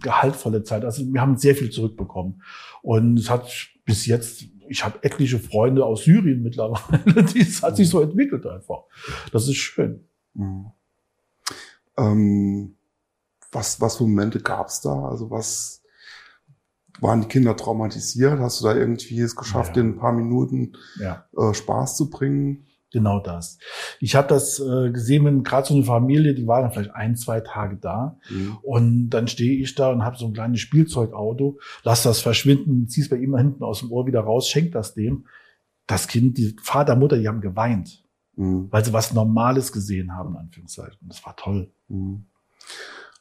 gehaltvolle 0.00 0.62
Zeit. 0.62 0.84
Also 0.84 1.02
wir 1.12 1.20
haben 1.20 1.36
sehr 1.36 1.54
viel 1.54 1.70
zurückbekommen. 1.70 2.42
Und 2.82 3.18
es 3.18 3.28
hat 3.30 3.50
bis 3.84 4.06
jetzt, 4.06 4.44
ich 4.68 4.84
habe 4.84 5.02
etliche 5.02 5.38
Freunde 5.38 5.84
aus 5.84 6.04
Syrien 6.04 6.42
mittlerweile, 6.42 7.24
die, 7.34 7.40
es 7.40 7.62
hat 7.62 7.76
sich 7.76 7.88
so 7.88 8.00
entwickelt 8.00 8.46
einfach. 8.46 8.84
Das 9.32 9.48
ist 9.48 9.56
schön. 9.56 10.04
Mhm. 10.34 10.66
Ähm, 11.96 12.76
was, 13.52 13.80
was 13.80 13.96
für 13.96 14.04
Momente 14.04 14.40
gab's 14.40 14.80
da? 14.80 15.08
Also 15.08 15.30
was 15.30 15.82
waren 17.00 17.22
die 17.22 17.28
Kinder 17.28 17.56
traumatisiert? 17.56 18.38
Hast 18.38 18.60
du 18.60 18.64
da 18.66 18.74
irgendwie 18.74 19.20
es 19.20 19.34
geschafft, 19.34 19.76
Ja. 19.76 19.82
in 19.82 19.90
ein 19.90 19.96
paar 19.98 20.12
Minuten 20.12 20.72
Ja. 21.00 21.26
äh, 21.36 21.52
Spaß 21.54 21.96
zu 21.96 22.10
bringen? 22.10 22.66
Genau 22.92 23.20
das. 23.20 23.58
Ich 24.00 24.16
habe 24.16 24.26
das 24.26 24.58
äh, 24.58 24.90
gesehen, 24.90 25.24
wenn 25.24 25.44
gerade 25.44 25.66
so 25.68 25.74
eine 25.74 25.84
Familie, 25.84 26.34
die 26.34 26.46
war 26.48 26.60
dann 26.62 26.72
vielleicht 26.72 26.94
ein, 26.94 27.14
zwei 27.16 27.40
Tage 27.40 27.76
da 27.76 28.18
Mhm. 28.28 28.58
und 28.62 29.10
dann 29.10 29.28
stehe 29.28 29.60
ich 29.62 29.74
da 29.76 29.90
und 29.92 30.04
habe 30.04 30.16
so 30.16 30.26
ein 30.26 30.32
kleines 30.32 30.60
Spielzeugauto, 30.60 31.58
lass 31.84 32.02
das 32.02 32.20
verschwinden, 32.20 32.88
zieh's 32.88 33.08
bei 33.08 33.16
ihm 33.16 33.36
hinten 33.36 33.62
aus 33.62 33.78
dem 33.80 33.92
Ohr 33.92 34.06
wieder 34.06 34.20
raus, 34.20 34.48
schenk 34.48 34.72
das 34.72 34.94
dem. 34.94 35.26
Das 35.86 36.08
Kind, 36.08 36.36
die 36.38 36.56
Vater, 36.62 36.96
Mutter, 36.96 37.16
die 37.18 37.28
haben 37.28 37.40
geweint, 37.40 38.02
Mhm. 38.36 38.66
weil 38.70 38.84
sie 38.84 38.92
was 38.92 39.12
Normales 39.12 39.70
gesehen 39.70 40.14
haben, 40.16 40.30
in 40.34 40.40
Anführungszeichen. 40.40 40.98
Das 41.08 41.24
war 41.24 41.36
toll. 41.36 41.70
Mhm. 41.88 42.24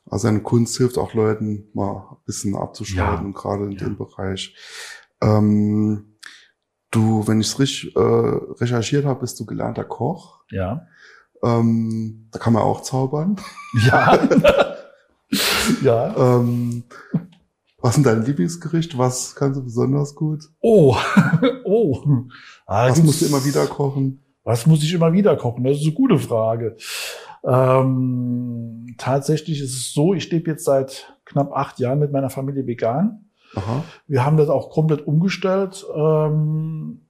Also 0.09 0.27
eine 0.29 0.41
Kunst 0.41 0.75
hilft 0.77 0.97
auch 0.97 1.13
Leuten 1.13 1.65
mal 1.73 2.07
ein 2.11 2.17
bisschen 2.25 2.55
abzuschalten, 2.55 3.27
Ja. 3.33 3.39
gerade 3.39 3.65
in 3.65 3.71
Ja. 3.73 3.77
dem 3.85 3.97
Bereich. 3.97 4.55
Ähm, 5.21 6.08
Du, 6.91 7.27
wenn 7.27 7.39
ich 7.39 7.47
es 7.47 7.59
richtig 7.59 7.95
äh, 7.95 7.99
recherchiert 7.99 9.05
habe, 9.05 9.21
bist 9.21 9.39
du 9.39 9.45
gelernter 9.45 9.83
Koch. 9.83 10.41
Ja. 10.49 10.87
Ähm, 11.43 12.27
da 12.31 12.39
kann 12.39 12.53
man 12.53 12.63
auch 12.63 12.81
zaubern. 12.81 13.37
Ja. 13.85 14.17
ja. 15.83 16.15
Ähm, 16.17 16.83
was 17.81 17.95
sind 17.95 18.05
deine 18.05 18.25
Lieblingsgerichte? 18.25 18.97
Was 18.97 19.35
kannst 19.35 19.59
du 19.59 19.63
besonders 19.63 20.15
gut? 20.15 20.43
Oh. 20.59 20.95
oh. 21.65 22.01
Ah, 22.65 22.89
Was 22.89 23.01
musst 23.03 23.21
du 23.21 23.27
immer 23.27 23.45
wieder 23.45 23.67
kochen? 23.67 24.23
Was 24.43 24.65
muss 24.65 24.83
ich 24.83 24.91
immer 24.91 25.13
wieder 25.13 25.35
kochen? 25.37 25.63
Das 25.63 25.77
ist 25.77 25.83
eine 25.83 25.93
gute 25.93 26.17
Frage. 26.17 26.77
Ähm, 27.43 28.95
tatsächlich 28.97 29.61
ist 29.61 29.75
es 29.75 29.93
so, 29.93 30.13
ich 30.13 30.29
lebe 30.31 30.51
jetzt 30.51 30.65
seit 30.65 31.15
knapp 31.25 31.51
acht 31.53 31.79
Jahren 31.79 31.99
mit 31.99 32.11
meiner 32.11 32.29
Familie 32.29 32.65
vegan. 32.65 33.28
Aha. 33.55 33.83
Wir 34.07 34.25
haben 34.25 34.37
das 34.37 34.49
auch 34.49 34.69
komplett 34.69 35.05
umgestellt. 35.07 35.85
Ähm, 35.95 37.01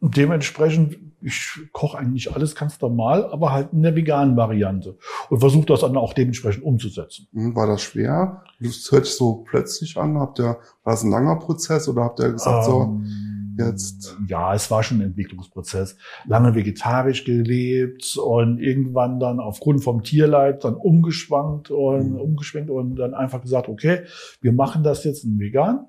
dementsprechend, 0.00 0.96
ich 1.20 1.58
koche 1.72 1.98
eigentlich 1.98 2.32
alles 2.34 2.54
ganz 2.54 2.80
normal, 2.80 3.26
aber 3.32 3.52
halt 3.52 3.72
in 3.72 3.82
der 3.82 3.96
veganen 3.96 4.36
Variante. 4.36 4.96
Und 5.28 5.40
versuche 5.40 5.66
das 5.66 5.80
dann 5.80 5.96
auch 5.96 6.12
dementsprechend 6.12 6.62
umzusetzen. 6.62 7.26
Hm, 7.32 7.56
War 7.56 7.66
das 7.66 7.82
schwer? 7.82 8.44
Das 8.60 8.88
hört 8.90 9.06
sich 9.06 9.16
so 9.16 9.44
plötzlich 9.48 9.96
an. 9.96 10.18
Habt 10.18 10.38
ihr, 10.38 10.44
war 10.84 10.92
das 10.92 11.02
ein 11.02 11.10
langer 11.10 11.36
Prozess 11.36 11.88
oder 11.88 12.04
habt 12.04 12.20
ihr 12.20 12.32
gesagt, 12.32 12.64
so, 12.64 12.82
Ähm, 12.82 13.27
jetzt- 13.58 14.16
Ja, 14.28 14.54
es 14.54 14.70
war 14.70 14.82
schon 14.82 14.98
ein 14.98 15.08
Entwicklungsprozess. 15.08 15.96
Lange 16.26 16.54
vegetarisch 16.54 17.24
gelebt 17.24 18.16
und 18.16 18.58
irgendwann 18.58 19.18
dann 19.20 19.40
aufgrund 19.40 19.82
vom 19.82 20.02
Tierleid 20.02 20.64
dann 20.64 20.74
umgeschwankt 20.74 21.70
und 21.70 22.12
Mhm. 22.12 22.20
umgeschwenkt 22.20 22.70
und 22.70 22.96
dann 22.96 23.14
einfach 23.14 23.42
gesagt, 23.42 23.68
okay, 23.68 24.02
wir 24.40 24.52
machen 24.52 24.82
das 24.82 25.04
jetzt 25.04 25.24
in 25.24 25.38
vegan. 25.38 25.86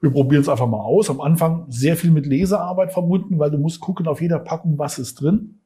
Wir 0.00 0.10
probieren 0.10 0.42
es 0.42 0.48
einfach 0.48 0.66
mal 0.66 0.80
aus. 0.80 1.10
Am 1.10 1.20
Anfang 1.20 1.66
sehr 1.68 1.96
viel 1.96 2.10
mit 2.10 2.26
Lesearbeit 2.26 2.92
verbunden, 2.92 3.38
weil 3.38 3.50
du 3.52 3.58
musst 3.58 3.80
gucken 3.80 4.08
auf 4.08 4.20
jeder 4.20 4.40
Packung, 4.40 4.76
was 4.78 4.98
ist 4.98 5.20
drin. 5.20 5.60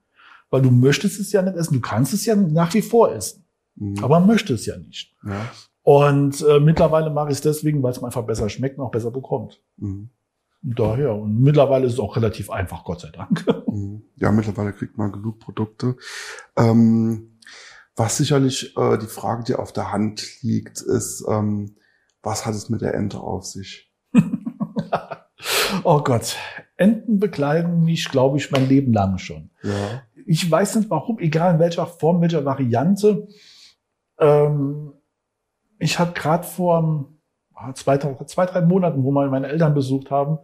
Weil 0.51 0.63
du 0.63 0.71
möchtest 0.71 1.19
es 1.19 1.33
ja 1.33 1.43
nicht 1.43 1.57
essen. 1.57 1.75
Du 1.75 1.81
kannst 1.81 2.13
es 2.15 2.25
ja 2.27 2.37
nach 2.37 2.73
wie 2.75 2.83
vor 2.83 3.13
essen. 3.13 3.45
hm, 3.79 3.95
Aber 4.03 4.21
man 4.21 4.29
möchte 4.29 4.55
es 4.55 4.65
ja 4.67 4.77
nicht. 4.77 5.15
ja, 5.27 5.41
Und 5.83 6.45
äh, 6.47 6.61
mittlerweile 6.61 7.11
mache 7.11 7.29
ich 7.31 7.37
es 7.37 7.41
deswegen, 7.41 7.83
weil 7.83 7.93
es 7.93 8.01
mir 8.01 8.07
einfach 8.07 8.25
besser 8.27 8.49
schmeckt 8.49 8.79
und 8.79 8.85
auch 8.85 8.91
besser 8.91 9.11
bekommt. 9.11 9.61
hm, 9.79 10.11
Daher. 10.69 11.15
Und 11.15 11.41
mittlerweile 11.41 11.87
ist 11.87 11.95
es 11.95 12.01
auch 12.01 12.17
relativ 12.17 12.51
einfach, 12.51 12.83
Gott 12.83 13.01
sei 13.01 13.11
Dank. 13.11 13.47
hm. 13.67 14.03
ja, 14.17 14.33
mittlerweile 14.33 14.73
kriegt 14.73 14.99
man 14.99 15.13
genug 15.13 15.39
Produkte. 15.39 15.97
Ähm, 16.57 17.39
was 17.95 18.17
sicherlich 18.17 18.77
äh, 18.77 18.99
die 18.99 19.07
Frage, 19.07 19.45
die 19.45 19.55
auf 19.55 19.73
der 19.73 19.93
Hand 19.93 20.43
liegt, 20.43 20.81
ist, 20.83 21.25
ähm, 21.29 21.77
was 22.23 22.45
hat 22.45 22.55
es 22.55 22.69
mit 22.69 22.81
der 22.81 22.95
Ente 22.95 23.21
auf 23.21 23.45
sich? 23.45 23.93
Oh 25.85 26.03
Gott. 26.03 26.37
Enten 26.77 27.19
bekleiden 27.19 27.85
mich, 27.85 28.09
glaube 28.09 28.39
ich, 28.39 28.51
mein 28.51 28.69
Leben 28.69 28.93
lang 28.93 29.19
schon. 29.19 29.51
Ja. 29.63 30.03
Ich 30.27 30.51
weiß 30.51 30.77
nicht 30.77 30.91
warum, 30.91 31.19
egal 31.19 31.55
in 31.55 31.61
welcher 31.61 31.87
Form, 31.87 32.21
welcher 32.21 32.45
Variante. 32.45 33.29
Ähm, 34.19 34.93
ich 35.79 35.99
habe 35.99 36.13
gerade 36.13 36.45
vor 36.45 37.09
zwei, 37.75 37.97
drei- 37.99 38.15
zwei, 38.25 38.47
drei 38.47 38.61
Monaten, 38.63 39.03
wo 39.05 39.11
mal 39.11 39.29
meine 39.31 39.49
Eltern 39.49 39.75
besucht 39.75 40.11
haben, 40.11 40.39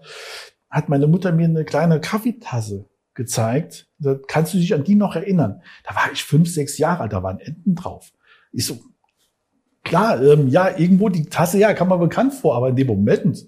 hat 0.70 0.88
meine 0.88 1.06
Mutter 1.06 1.32
mir 1.32 1.44
eine 1.44 1.64
kleine 1.64 2.00
Kaffeetasse 2.00 2.88
gezeigt. 3.14 3.88
Da 3.98 4.16
kannst 4.26 4.54
du 4.54 4.58
dich 4.58 4.72
an 4.74 4.84
die 4.84 4.94
noch 4.94 5.14
erinnern? 5.14 5.62
Da 5.84 5.94
war 5.94 6.10
ich 6.12 6.24
fünf, 6.24 6.48
sechs 6.52 6.78
Jahre 6.78 7.02
alt, 7.02 7.12
da 7.12 7.22
waren 7.22 7.40
Enten 7.40 7.74
drauf. 7.74 8.12
Ich 8.52 8.66
so, 8.66 8.78
klar, 9.84 10.22
ähm, 10.22 10.48
ja, 10.48 10.76
irgendwo 10.76 11.08
die 11.08 11.26
Tasse, 11.26 11.58
ja, 11.58 11.74
kann 11.74 11.88
man 11.88 12.00
bekannt 12.00 12.34
vor, 12.34 12.56
aber 12.56 12.68
in 12.70 12.76
dem 12.76 12.86
Moment, 12.86 13.46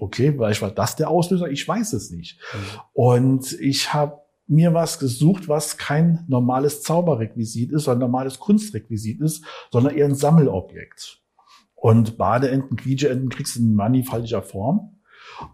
okay, 0.00 0.32
vielleicht 0.32 0.60
war 0.60 0.70
das 0.70 0.96
der 0.96 1.08
Auslöser, 1.08 1.48
ich 1.50 1.66
weiß 1.66 1.92
es 1.94 2.10
nicht. 2.10 2.38
Und 2.92 3.52
ich 3.60 3.94
habe 3.94 4.18
mir 4.46 4.74
was 4.74 4.98
gesucht, 4.98 5.48
was 5.48 5.76
kein 5.76 6.24
normales 6.28 6.82
Zauberrequisit 6.82 7.70
ist, 7.72 7.84
sondern 7.84 7.98
ein 7.98 8.10
normales 8.10 8.38
Kunstrequisit 8.38 9.20
ist, 9.20 9.44
sondern 9.70 9.94
eher 9.94 10.06
ein 10.06 10.14
Sammelobjekt. 10.14 11.20
Und 11.80 12.18
Badeenten, 12.18 12.76
Quietscheenten 12.76 13.28
kriegst 13.28 13.56
du 13.56 13.60
in 13.60 13.74
mannigfaltiger 13.74 14.42
Form. 14.42 14.98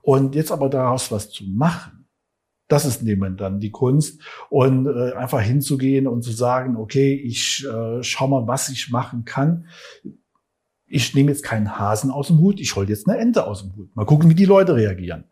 Und 0.03 0.35
jetzt 0.35 0.53
aber 0.53 0.69
daraus 0.71 1.13
was 1.13 1.31
zu 1.31 1.45
machen, 1.45 2.09
das 2.69 2.87
ist 2.87 3.03
neben 3.03 3.37
dann 3.37 3.61
die 3.61 3.71
Kunst. 3.71 4.21
Und 4.49 4.87
äh, 4.87 5.13
einfach 5.13 5.41
hinzugehen 5.41 6.07
und 6.07 6.23
zu 6.23 6.33
sagen, 6.33 6.77
okay, 6.77 7.15
ich 7.15 7.67
äh, 7.67 8.03
schau 8.03 8.29
mal, 8.29 8.47
was 8.47 8.71
ich 8.71 8.91
machen 8.91 9.25
kann. 9.25 9.67
Ich 10.87 11.15
nehme 11.15 11.31
jetzt 11.31 11.43
keinen 11.43 11.79
Hasen 11.79 12.11
aus 12.11 12.29
dem 12.29 12.39
Hut, 12.39 12.61
ich 12.61 12.77
hol 12.77 12.89
jetzt 12.89 13.09
eine 13.09 13.19
Ente 13.19 13.47
aus 13.47 13.63
dem 13.63 13.77
Hut. 13.77 13.95
Mal 13.97 14.07
gucken, 14.07 14.31
wie 14.31 14.35
die 14.35 14.45
Leute 14.45 14.77
reagieren. 14.77 15.25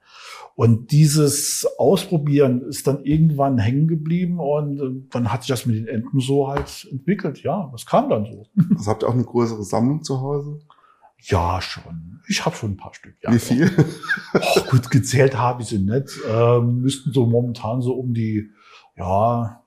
Und 0.54 0.92
dieses 0.92 1.66
Ausprobieren 1.78 2.62
ist 2.62 2.86
dann 2.86 3.04
irgendwann 3.04 3.56
hängen 3.56 3.88
geblieben 3.88 4.38
und 4.38 4.80
äh, 4.80 5.08
dann 5.10 5.32
hat 5.32 5.42
sich 5.42 5.48
das 5.48 5.64
mit 5.64 5.76
den 5.76 5.88
Enten 5.88 6.20
so 6.20 6.48
halt 6.48 6.86
entwickelt. 6.90 7.42
Ja, 7.42 7.70
das 7.72 7.86
kam 7.86 8.10
dann 8.10 8.26
so. 8.26 8.46
Also 8.76 8.90
habt 8.90 9.02
ihr 9.02 9.08
auch 9.08 9.14
eine 9.14 9.24
größere 9.24 9.62
Sammlung 9.62 10.02
zu 10.02 10.20
Hause? 10.20 10.60
Ja, 11.22 11.60
schon. 11.60 12.20
Ich 12.28 12.44
habe 12.44 12.56
schon 12.56 12.72
ein 12.72 12.76
paar 12.76 12.94
Stück. 12.94 13.14
Ja, 13.22 13.32
Wie 13.32 13.38
viel? 13.38 13.70
Oh, 14.34 14.60
gut, 14.70 14.90
gezählt 14.90 15.36
habe 15.36 15.62
ich 15.62 15.68
sie 15.68 15.78
nicht. 15.78 16.08
Ähm, 16.28 16.78
müssten 16.78 17.12
so 17.12 17.26
momentan 17.26 17.82
so 17.82 17.94
um 17.94 18.14
die, 18.14 18.50
ja, 18.96 19.62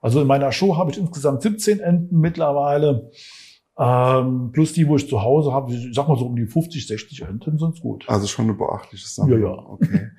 also 0.00 0.20
in 0.20 0.26
meiner 0.26 0.52
Show 0.52 0.76
habe 0.76 0.90
ich 0.90 0.98
insgesamt 0.98 1.42
17 1.42 1.80
Enten 1.80 2.20
mittlerweile. 2.20 3.10
Ähm, 3.78 4.52
plus 4.52 4.72
die, 4.72 4.88
wo 4.88 4.96
ich 4.96 5.08
zu 5.08 5.22
Hause 5.22 5.52
habe, 5.52 5.72
ich 5.72 5.94
sag 5.94 6.08
mal 6.08 6.16
so 6.18 6.26
um 6.26 6.36
die 6.36 6.46
50, 6.46 6.86
60 6.86 7.22
Enten 7.22 7.58
sind's 7.58 7.80
gut. 7.80 8.04
Also 8.08 8.26
schon 8.26 8.46
eine 8.46 8.54
beachtliche 8.54 9.06
Sammlung. 9.06 9.40
Ja, 9.40 9.48
ja. 9.48 9.66
Okay. 9.66 10.10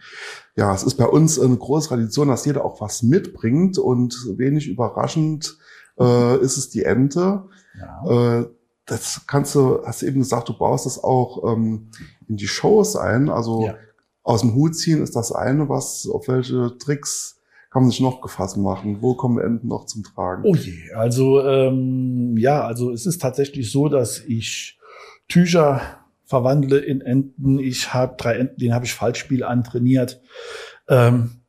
Ja, 0.56 0.76
es 0.76 0.84
ist 0.84 0.96
bei 0.96 1.06
uns 1.06 1.40
eine 1.40 1.58
große 1.58 1.90
Tradition, 1.90 2.28
dass 2.28 2.46
jeder 2.46 2.66
auch 2.66 2.82
was 2.82 3.02
mitbringt 3.02 3.78
und 3.78 4.14
wenig 4.38 4.68
überraschend 4.68 5.58
äh, 6.00 6.38
ist 6.40 6.58
es 6.58 6.70
die 6.70 6.84
Ente. 6.84 7.46
Ja. 7.80 8.40
Äh, 8.42 8.46
das 8.88 9.22
kannst 9.28 9.54
du, 9.54 9.82
hast 9.86 10.02
du 10.02 10.06
eben 10.08 10.20
gesagt, 10.20 10.50
du 10.50 10.58
baust 10.58 10.86
das 10.86 11.04
auch 11.04 11.54
ähm, 11.54 11.90
in 12.28 12.38
die 12.38 12.48
Shows 12.48 12.96
ein. 12.96 13.30
Also 13.30 13.66
Ja. 13.66 13.76
aus 14.24 14.42
dem 14.42 14.56
Hut 14.56 14.76
ziehen 14.76 15.04
ist 15.04 15.16
das 15.16 15.32
eine, 15.32 15.70
was, 15.70 16.08
auf 16.12 16.28
welche 16.28 16.78
Tricks 16.78 17.40
kann 17.70 17.82
man 17.84 17.92
sich 17.92 18.00
noch 18.00 18.22
gefasst 18.22 18.56
machen? 18.58 19.02
Wo 19.02 19.14
kommen 19.14 19.40
Enten 19.40 19.68
noch 19.68 19.86
zum 19.86 20.04
Tragen? 20.04 20.44
Oh 20.46 20.56
je, 20.56 20.94
also 20.94 21.46
ähm, 21.46 22.36
ja, 22.38 22.64
also 22.64 22.92
es 22.92 23.06
ist 23.06 23.22
tatsächlich 23.22 23.72
so, 23.72 23.90
dass 23.90 24.20
ich 24.20 24.80
Tücher 25.28 25.82
verwandle 26.24 26.80
in 26.80 27.02
Enten. 27.02 27.60
Ich 27.60 27.94
habe 27.94 28.16
drei 28.18 28.36
Enten, 28.38 28.58
den 28.60 28.74
habe 28.74 28.86
ich 28.86 28.94
Fallspiel 28.94 29.44
antrainiert. 29.44 30.22
Ähm, 30.88 31.42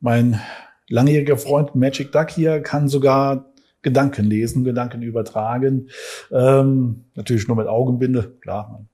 mein 0.00 0.40
langjähriger 0.88 1.36
Freund 1.36 1.74
Magic 1.74 2.12
Duck 2.12 2.30
hier 2.30 2.60
kann 2.60 2.88
sogar 2.88 3.52
Gedanken 3.84 4.24
lesen, 4.24 4.64
Gedanken 4.64 5.02
übertragen. 5.02 5.88
Ähm, 6.32 7.04
natürlich 7.14 7.46
nur 7.46 7.56
mit 7.56 7.68
Augenbinde, 7.68 8.36
klar, 8.40 8.86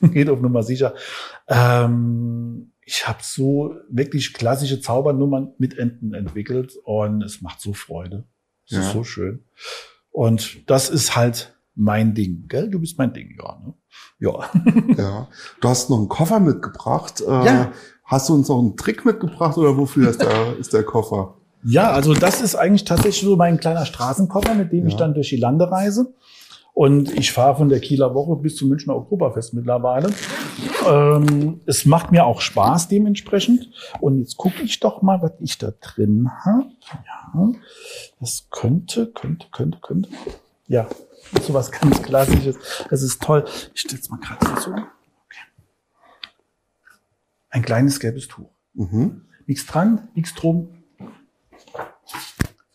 man 0.00 0.12
geht 0.12 0.28
auf 0.30 0.40
Nummer 0.40 0.62
sicher. 0.62 0.94
Ähm, 1.48 2.70
ich 2.86 3.08
habe 3.08 3.18
so 3.22 3.74
wirklich 3.88 4.34
klassische 4.34 4.80
Zaubernummern 4.80 5.52
mit 5.58 5.78
Enten 5.78 6.14
entwickelt 6.14 6.74
und 6.84 7.22
es 7.22 7.40
macht 7.40 7.60
so 7.60 7.72
Freude. 7.72 8.24
Es 8.66 8.76
Ja. 8.76 8.80
ist 8.82 8.92
so 8.92 9.04
schön. 9.04 9.44
Und 10.10 10.70
das 10.70 10.90
ist 10.90 11.16
halt 11.16 11.56
mein 11.74 12.14
Ding, 12.14 12.44
gell? 12.46 12.70
Du 12.70 12.78
bist 12.78 12.98
mein 12.98 13.12
Ding, 13.12 13.36
ja. 13.42 13.58
Ne? 13.64 13.74
Ja. 14.20 14.50
Ja. 14.96 15.28
Du 15.60 15.68
hast 15.68 15.90
noch 15.90 15.98
einen 15.98 16.08
Koffer 16.08 16.40
mitgebracht. 16.40 17.20
Äh, 17.20 17.30
Ja. 17.44 17.72
Hast 18.04 18.28
du 18.28 18.34
uns 18.34 18.48
noch 18.48 18.58
einen 18.58 18.76
Trick 18.76 19.06
mitgebracht 19.06 19.56
oder 19.56 19.78
wofür 19.78 20.10
ist 20.10 20.20
der, 20.20 20.56
ist 20.58 20.72
der 20.74 20.82
Koffer? 20.82 21.38
Ja, 21.64 21.90
also 21.92 22.14
das 22.14 22.40
ist 22.42 22.54
eigentlich 22.56 22.84
tatsächlich 22.84 23.22
so 23.24 23.36
mein 23.36 23.58
kleiner 23.58 23.86
Straßenkoffer, 23.86 24.54
mit 24.54 24.72
dem 24.72 24.86
ich 24.86 24.92
Ja. 24.94 24.98
dann 25.00 25.14
durch 25.14 25.30
die 25.30 25.36
Lande 25.36 25.70
reise. 25.70 26.12
Und 26.74 27.12
ich 27.16 27.30
fahre 27.30 27.56
von 27.56 27.68
der 27.68 27.78
Kieler 27.80 28.14
Woche 28.14 28.34
bis 28.36 28.56
zum 28.56 28.68
Münchner 28.68 28.96
Oktoberfest 28.96 29.54
mittlerweile. 29.54 30.10
Ähm, 30.88 31.60
es 31.66 31.86
macht 31.86 32.10
mir 32.10 32.24
auch 32.26 32.40
Spaß 32.40 32.88
dementsprechend. 32.88 33.70
Und 34.00 34.18
jetzt 34.18 34.36
gucke 34.36 34.60
ich 34.62 34.80
doch 34.80 35.00
mal, 35.00 35.22
was 35.22 35.32
ich 35.38 35.56
da 35.56 35.70
drin 35.80 36.28
habe. 36.44 36.66
Ja, 37.06 37.52
das 38.18 38.48
könnte, 38.50 39.06
könnte, 39.12 39.46
könnte, 39.52 39.78
könnte. 39.80 40.08
Ja, 40.66 40.88
so 41.42 41.54
was 41.54 41.70
ganz 41.70 42.02
Klassisches. 42.02 42.56
Das 42.90 43.02
ist 43.02 43.22
toll. 43.22 43.44
Ich 43.72 43.82
stelle 43.82 44.02
mal 44.10 44.18
gerade 44.18 44.60
so. 44.60 44.72
Okay. 44.72 44.82
Ein 47.50 47.62
kleines 47.62 48.00
gelbes 48.00 48.26
Tuch. 48.26 48.48
Mhm. 48.74 49.22
Nichts 49.46 49.64
dran, 49.66 50.08
nichts 50.14 50.34
drum. 50.34 50.73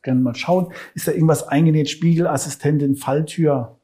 Gerne 0.01 0.21
mal 0.21 0.35
schauen. 0.35 0.71
Ist 0.95 1.07
da 1.07 1.11
irgendwas 1.11 1.47
eingenäht? 1.47 1.89
Spiegelassistentin, 1.89 2.95
Falltür? 2.95 3.79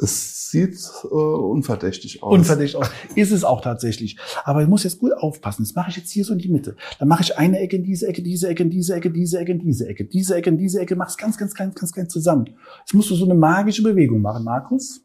Es 0.00 0.50
sieht 0.50 0.76
äh, 1.04 1.06
unverdächtig 1.06 2.22
aus. 2.22 2.32
Unverdächtig 2.32 2.76
aus. 2.76 2.90
Ist 3.14 3.30
es 3.30 3.44
auch 3.44 3.60
tatsächlich. 3.60 4.18
Aber 4.44 4.62
ich 4.62 4.68
muss 4.68 4.82
jetzt 4.84 4.98
gut 4.98 5.12
aufpassen. 5.12 5.62
Das 5.62 5.74
mache 5.74 5.90
ich 5.90 5.96
jetzt 5.96 6.10
hier 6.10 6.24
so 6.24 6.32
in 6.32 6.38
die 6.38 6.48
Mitte. 6.48 6.76
Dann 6.98 7.08
mache 7.08 7.22
ich 7.22 7.38
eine 7.38 7.60
Ecke 7.60 7.76
in 7.76 7.84
diese 7.84 8.08
Ecke, 8.08 8.22
diese 8.22 8.48
Ecke, 8.48 8.64
in 8.64 8.70
diese 8.70 8.94
Ecke, 8.94 9.10
diese 9.10 9.38
Ecke, 9.38 9.52
in 9.52 9.58
diese 9.60 9.88
Ecke, 9.88 10.04
diese 10.04 10.36
Ecke, 10.36 10.50
in 10.50 10.58
diese 10.58 10.80
Ecke. 10.80 10.96
Mach's 10.96 11.16
ganz, 11.16 11.38
ganz 11.38 11.54
klein, 11.54 11.72
ganz 11.74 11.92
klein 11.92 12.08
zusammen. 12.08 12.56
Jetzt 12.80 12.94
musst 12.94 13.10
du 13.10 13.14
so 13.14 13.24
eine 13.24 13.34
magische 13.34 13.82
Bewegung 13.82 14.20
machen, 14.20 14.44
Markus. 14.44 15.00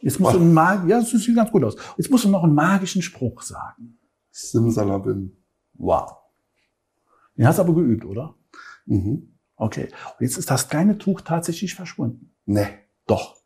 Jetzt 0.00 0.18
musst 0.18 0.34
du 0.34 0.40
einen 0.40 0.52
Mag 0.52 0.88
ja, 0.88 1.00
das 1.00 1.10
sieht 1.10 1.36
ganz 1.36 1.50
gut 1.50 1.64
aus. 1.64 1.76
Jetzt 1.96 2.10
musst 2.10 2.24
du 2.24 2.28
noch 2.28 2.42
einen 2.42 2.54
magischen 2.54 3.02
Spruch 3.02 3.42
sagen. 3.42 3.98
Simsalabim. 4.32 5.36
Wow. 5.74 6.16
Den 7.36 7.46
hast 7.46 7.58
du 7.58 7.62
aber 7.62 7.74
geübt, 7.74 8.04
oder? 8.04 8.34
Mhm. 8.86 9.34
Okay. 9.56 9.88
Und 10.18 10.26
jetzt 10.26 10.38
ist 10.38 10.50
das 10.50 10.68
kleine 10.68 10.98
Tuch 10.98 11.20
tatsächlich 11.20 11.74
verschwunden. 11.74 12.34
Nee. 12.46 12.66
Doch. 13.06 13.36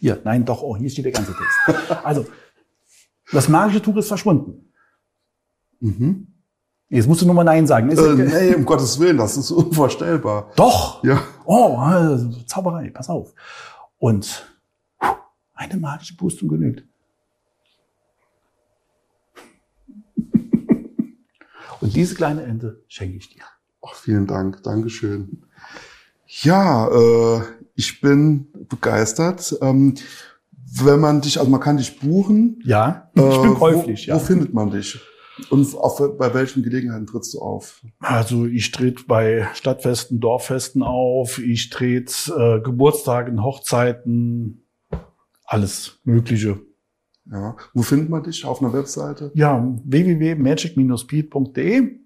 Hier, 0.00 0.20
nein, 0.24 0.44
doch, 0.44 0.62
oh, 0.62 0.76
hier 0.76 0.90
steht 0.90 1.04
der 1.04 1.12
ganze 1.12 1.34
Text. 1.34 1.90
Also, 2.04 2.26
das 3.32 3.48
magische 3.48 3.82
Tuch 3.82 3.96
ist 3.96 4.08
verschwunden. 4.08 4.72
Mhm. 5.80 6.34
Jetzt 6.88 7.06
musst 7.06 7.20
du 7.20 7.26
nur 7.26 7.34
mal 7.34 7.44
Nein 7.44 7.66
sagen. 7.66 7.90
Ist 7.90 7.98
Äh, 7.98 8.14
nee, 8.14 8.54
um 8.54 8.64
Gottes 8.64 8.98
Willen, 8.98 9.18
das 9.18 9.36
ist 9.36 9.50
unvorstellbar. 9.50 10.52
Doch! 10.56 11.04
Ja. 11.04 11.22
Oh, 11.44 11.78
äh, 11.82 12.46
Zauberei, 12.46 12.90
pass 12.90 13.10
auf. 13.10 13.34
Und 13.98 14.46
eine 15.54 15.76
magische 15.76 16.16
Pustung 16.16 16.48
genügt. 16.48 16.84
Und 21.80 21.94
diese 21.94 22.14
kleine 22.14 22.42
Ente 22.42 22.82
schenke 22.88 23.16
ich 23.16 23.28
dir. 23.30 23.42
Ach, 23.86 23.94
vielen 23.94 24.26
Dank, 24.26 24.62
Dankeschön. 24.62 25.44
Ja, 26.26 26.88
äh, 26.88 27.42
ich 27.74 28.00
bin 28.00 28.48
begeistert. 28.68 29.56
Ähm, 29.62 29.94
wenn 30.82 31.00
man 31.00 31.20
dich, 31.20 31.38
also 31.38 31.50
man 31.50 31.60
kann 31.60 31.78
dich 31.78 31.98
buchen. 31.98 32.60
Ja, 32.64 33.10
ich 33.14 33.22
Äh, 33.22 33.42
bin 33.42 33.50
wo, 33.50 33.54
käuflich, 33.54 34.06
ja. 34.06 34.16
Wo 34.16 34.18
findet 34.18 34.52
man 34.52 34.70
dich? 34.70 35.00
Und 35.50 35.72
auf, 35.76 35.98
bei 36.18 36.34
welchen 36.34 36.62
Gelegenheiten 36.64 37.06
trittst 37.06 37.32
du 37.34 37.38
auf? 37.38 37.80
Also 38.00 38.46
ich 38.46 38.72
trete 38.72 39.04
bei 39.06 39.46
Stadtfesten, 39.54 40.18
Dorffesten 40.20 40.82
auf, 40.82 41.38
ich 41.38 41.70
trete 41.70 42.12
äh, 42.36 42.60
Geburtstagen, 42.60 43.42
Hochzeiten, 43.42 44.66
alles 45.44 46.00
Mögliche. 46.04 46.58
Ja. 47.30 47.56
Wo 47.74 47.82
findet 47.82 48.08
man 48.08 48.22
dich? 48.22 48.42
Auf 48.44 48.62
einer 48.62 48.72
Webseite? 48.72 49.30
Ja, 49.34 49.62
www.magic-speed.de. 49.84 51.98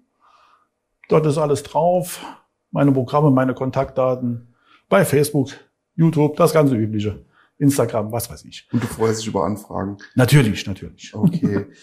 Dort 1.09 1.25
ist 1.25 1.37
alles 1.37 1.63
drauf. 1.63 2.23
Meine 2.71 2.91
Programme, 2.91 3.31
meine 3.31 3.53
Kontaktdaten. 3.53 4.53
Bei 4.89 5.05
Facebook, 5.05 5.51
YouTube, 5.95 6.35
das 6.35 6.53
ganze 6.53 6.75
Übliche. 6.75 7.23
Instagram, 7.57 8.11
was 8.11 8.29
weiß 8.29 8.43
ich. 8.45 8.67
Und 8.71 8.83
du 8.83 8.87
freust 8.87 9.21
dich 9.21 9.27
über 9.27 9.45
Anfragen. 9.45 9.97
Natürlich, 10.15 10.67
natürlich. 10.67 11.13
Okay. 11.13 11.67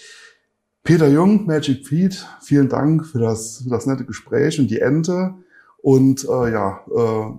Peter 0.82 1.08
Jung, 1.08 1.46
Magic 1.46 1.86
Feed, 1.86 2.26
vielen 2.42 2.68
Dank 2.68 3.06
für 3.06 3.18
das, 3.18 3.62
für 3.62 3.70
das 3.70 3.86
nette 3.86 4.04
Gespräch 4.04 4.58
und 4.58 4.70
die 4.70 4.80
Ente. 4.80 5.34
Und 5.82 6.24
äh, 6.24 6.52
ja, 6.52 6.80
äh, 6.94 7.32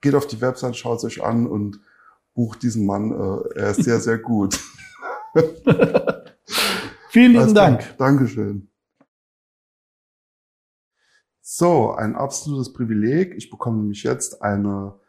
geht 0.00 0.14
auf 0.14 0.26
die 0.26 0.40
Website, 0.40 0.76
schaut 0.76 0.98
es 0.98 1.04
euch 1.04 1.22
an 1.22 1.46
und 1.46 1.80
bucht 2.34 2.62
diesen 2.62 2.86
Mann. 2.86 3.12
Äh, 3.12 3.58
er 3.58 3.70
ist 3.70 3.84
sehr, 3.84 4.00
sehr 4.00 4.18
gut. 4.18 4.58
Vielen 7.10 7.32
lieben 7.32 7.54
Dank. 7.54 7.96
Dankeschön. 7.98 8.70
So, 11.40 11.92
ein 11.92 12.14
absolutes 12.14 12.72
Privileg. 12.72 13.34
Ich 13.36 13.50
bekomme 13.50 13.78
nämlich 13.78 14.02
jetzt 14.02 14.42
eine 14.42 15.00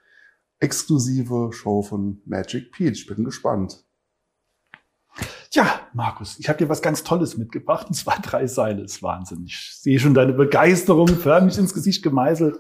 exklusive 0.60 1.52
Show 1.52 1.82
von 1.82 2.22
Magic 2.26 2.72
Pete. 2.72 2.94
Ich 2.94 3.06
bin 3.08 3.24
gespannt. 3.24 3.84
Ja, 5.52 5.82
Markus, 5.94 6.38
ich 6.40 6.48
habe 6.48 6.60
dir 6.60 6.70
was 6.70 6.82
ganz 6.82 7.04
Tolles 7.04 7.36
mitgebracht, 7.38 7.88
und 7.88 7.94
zwar 7.94 8.22
drei 8.22 8.46
Seile. 8.48 8.84
Das 8.84 8.94
ist 8.94 9.04
Wahnsinn. 9.04 9.46
Ich 9.46 9.76
sehe 9.76 10.00
schon 10.00 10.14
deine 10.14 10.34
Begeisterung 10.34 11.08
förmlich 11.08 11.58
ins 11.58 11.74
Gesicht 11.74 12.04
gemeißelt. 12.04 12.60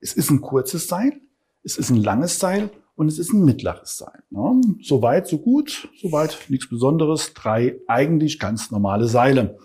Es 0.00 0.12
ist 0.12 0.30
ein 0.30 0.40
kurzes 0.40 0.88
Seil, 0.88 1.20
es 1.62 1.76
ist 1.76 1.90
ein 1.90 1.96
langes 1.96 2.38
Seil 2.38 2.70
und 3.00 3.08
es 3.08 3.18
ist 3.18 3.32
ein 3.32 3.46
mittleres 3.46 3.96
Seil. 3.96 4.22
Ne? 4.28 4.60
So 4.82 5.00
weit, 5.00 5.26
so 5.26 5.38
gut, 5.38 5.88
so 6.02 6.12
weit 6.12 6.36
nichts 6.50 6.68
Besonderes. 6.68 7.32
Drei 7.32 7.80
eigentlich 7.88 8.38
ganz 8.38 8.70
normale 8.70 9.08
Seile. 9.08 9.56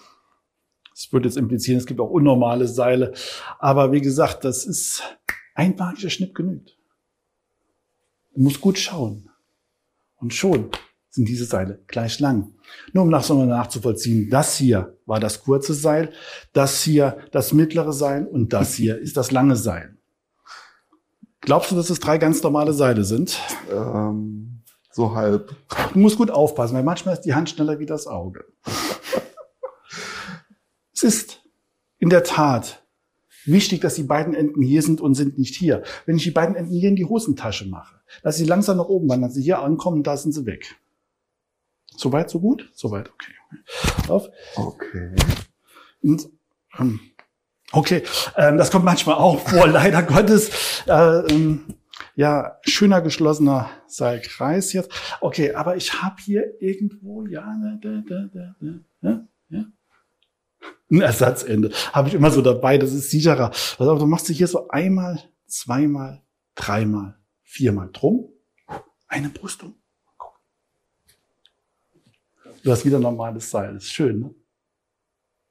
Das 0.92 1.12
würde 1.12 1.28
jetzt 1.28 1.36
implizieren, 1.36 1.78
es 1.78 1.86
gibt 1.86 2.00
auch 2.00 2.10
unnormale 2.10 2.66
Seile. 2.66 3.12
Aber 3.60 3.92
wie 3.92 4.00
gesagt, 4.00 4.46
das 4.46 4.66
ist 4.66 5.04
ein 5.54 5.76
magischer 5.76 6.10
Schnitt 6.10 6.34
genügt. 6.34 6.78
Du 8.34 8.42
musst 8.42 8.62
gut 8.62 8.80
schauen. 8.80 9.30
Und 10.16 10.34
schon 10.34 10.70
sind 11.10 11.28
diese 11.28 11.44
Seile 11.44 11.84
gleich 11.88 12.22
lang. 12.22 12.54
Nur 12.94 13.04
um 13.04 13.10
nach 13.10 13.28
nachzuvollziehen, 13.30 14.30
das 14.30 14.56
hier 14.56 14.98
war 15.06 15.20
das 15.20 15.44
kurze 15.44 15.74
Seil, 15.74 16.14
das 16.54 16.84
hier 16.84 17.18
das 17.34 17.52
mittlere 17.52 17.92
Seil 17.92 18.28
und 18.28 18.54
das 18.54 18.76
hier 18.76 18.98
ist 18.98 19.18
das 19.18 19.32
lange 19.32 19.58
Seil. 19.58 19.98
Glaubst 21.46 21.70
du, 21.70 21.76
dass 21.76 21.92
es 21.92 22.00
drei 22.00 22.18
ganz 22.18 22.42
normale 22.42 22.74
Seile 22.74 23.04
sind? 23.04 23.40
Ähm, 23.72 24.64
so 24.92 25.16
halb. 25.16 25.56
Du 25.94 26.00
musst 26.00 26.18
gut 26.18 26.32
aufpassen, 26.32 26.74
weil 26.74 26.84
manchmal 26.84 27.14
ist 27.14 27.22
die 27.22 27.36
Hand 27.36 27.52
schneller 27.52 27.78
wie 27.78 27.86
das 27.86 28.08
Auge. 28.08 28.46
es 30.94 31.04
ist 31.04 31.44
in 32.00 32.10
der 32.10 32.24
Tat 32.24 32.84
wichtig, 33.46 33.82
dass 33.82 33.94
die 33.94 34.04
beiden 34.04 34.34
Enden 34.34 34.64
hier 34.64 34.82
sind 34.82 35.02
und 35.02 35.14
sind 35.14 35.38
nicht 35.38 35.56
hier. 35.56 35.84
Wenn 36.08 36.18
ich 36.18 36.24
die 36.24 36.32
beiden 36.32 36.56
Enden 36.56 36.74
hier 36.74 36.90
in 36.90 36.96
die 36.96 37.06
Hosentasche 37.06 37.68
mache, 37.68 38.02
dass 38.24 38.38
sie 38.38 38.46
langsam 38.46 38.78
nach 38.78 38.90
oben 38.90 39.08
wandern, 39.08 39.30
sie 39.30 39.44
hier 39.44 39.60
ankommen, 39.60 40.02
da 40.02 40.18
sind 40.18 40.32
sie 40.32 40.48
weg. 40.48 40.76
Soweit, 41.96 42.32
so 42.32 42.40
gut? 42.40 42.72
Soweit, 42.74 43.12
okay. 43.12 44.10
Auf. 44.10 44.30
Okay. 44.56 45.14
Und, 46.02 46.28
ähm, 46.80 47.00
okay, 47.72 48.04
ähm, 48.38 48.58
das 48.58 48.72
kommt 48.72 48.86
manchmal 48.86 49.16
auch 49.16 49.40
vor, 49.48 49.68
leider 49.68 50.04
Gottes. 50.04 50.84
Äh, 50.88 51.20
ähm, 51.32 51.66
ja, 52.16 52.60
schöner 52.62 53.02
geschlossener 53.02 53.70
Seilkreis 53.88 54.74
jetzt. 54.74 54.90
Okay, 55.22 55.54
aber 55.54 55.76
ich 55.76 56.02
habe 56.02 56.16
hier 56.24 56.62
irgendwo, 56.62 57.26
ja, 57.26 57.56
da, 57.62 57.78
da, 57.82 58.02
da, 58.08 58.56
da, 59.02 59.26
ja. 59.50 59.66
Ein 60.92 61.02
Ersatzende. 61.02 61.72
Habe 61.94 62.10
ich 62.10 62.14
immer 62.14 62.32
so 62.32 62.42
dabei, 62.42 62.78
das 62.78 62.94
ist 62.94 63.10
sicherer. 63.10 63.52
Also, 63.80 63.98
du 63.98 64.06
machst 64.06 64.30
dich 64.30 64.38
hier 64.38 64.48
so 64.48 64.68
einmal, 64.70 65.20
zweimal, 65.48 66.22
dreimal, 66.54 67.18
viermal 67.44 67.90
drum. 67.92 68.30
Eine 69.08 69.30
Brüstung. 69.30 69.76
Du 72.64 72.72
hast 72.72 72.86
wieder 72.86 73.00
normales 73.00 73.50
Seil. 73.52 73.74
Das 73.74 73.84
ist 73.84 73.92
schön, 73.92 74.20
ne? 74.20 74.36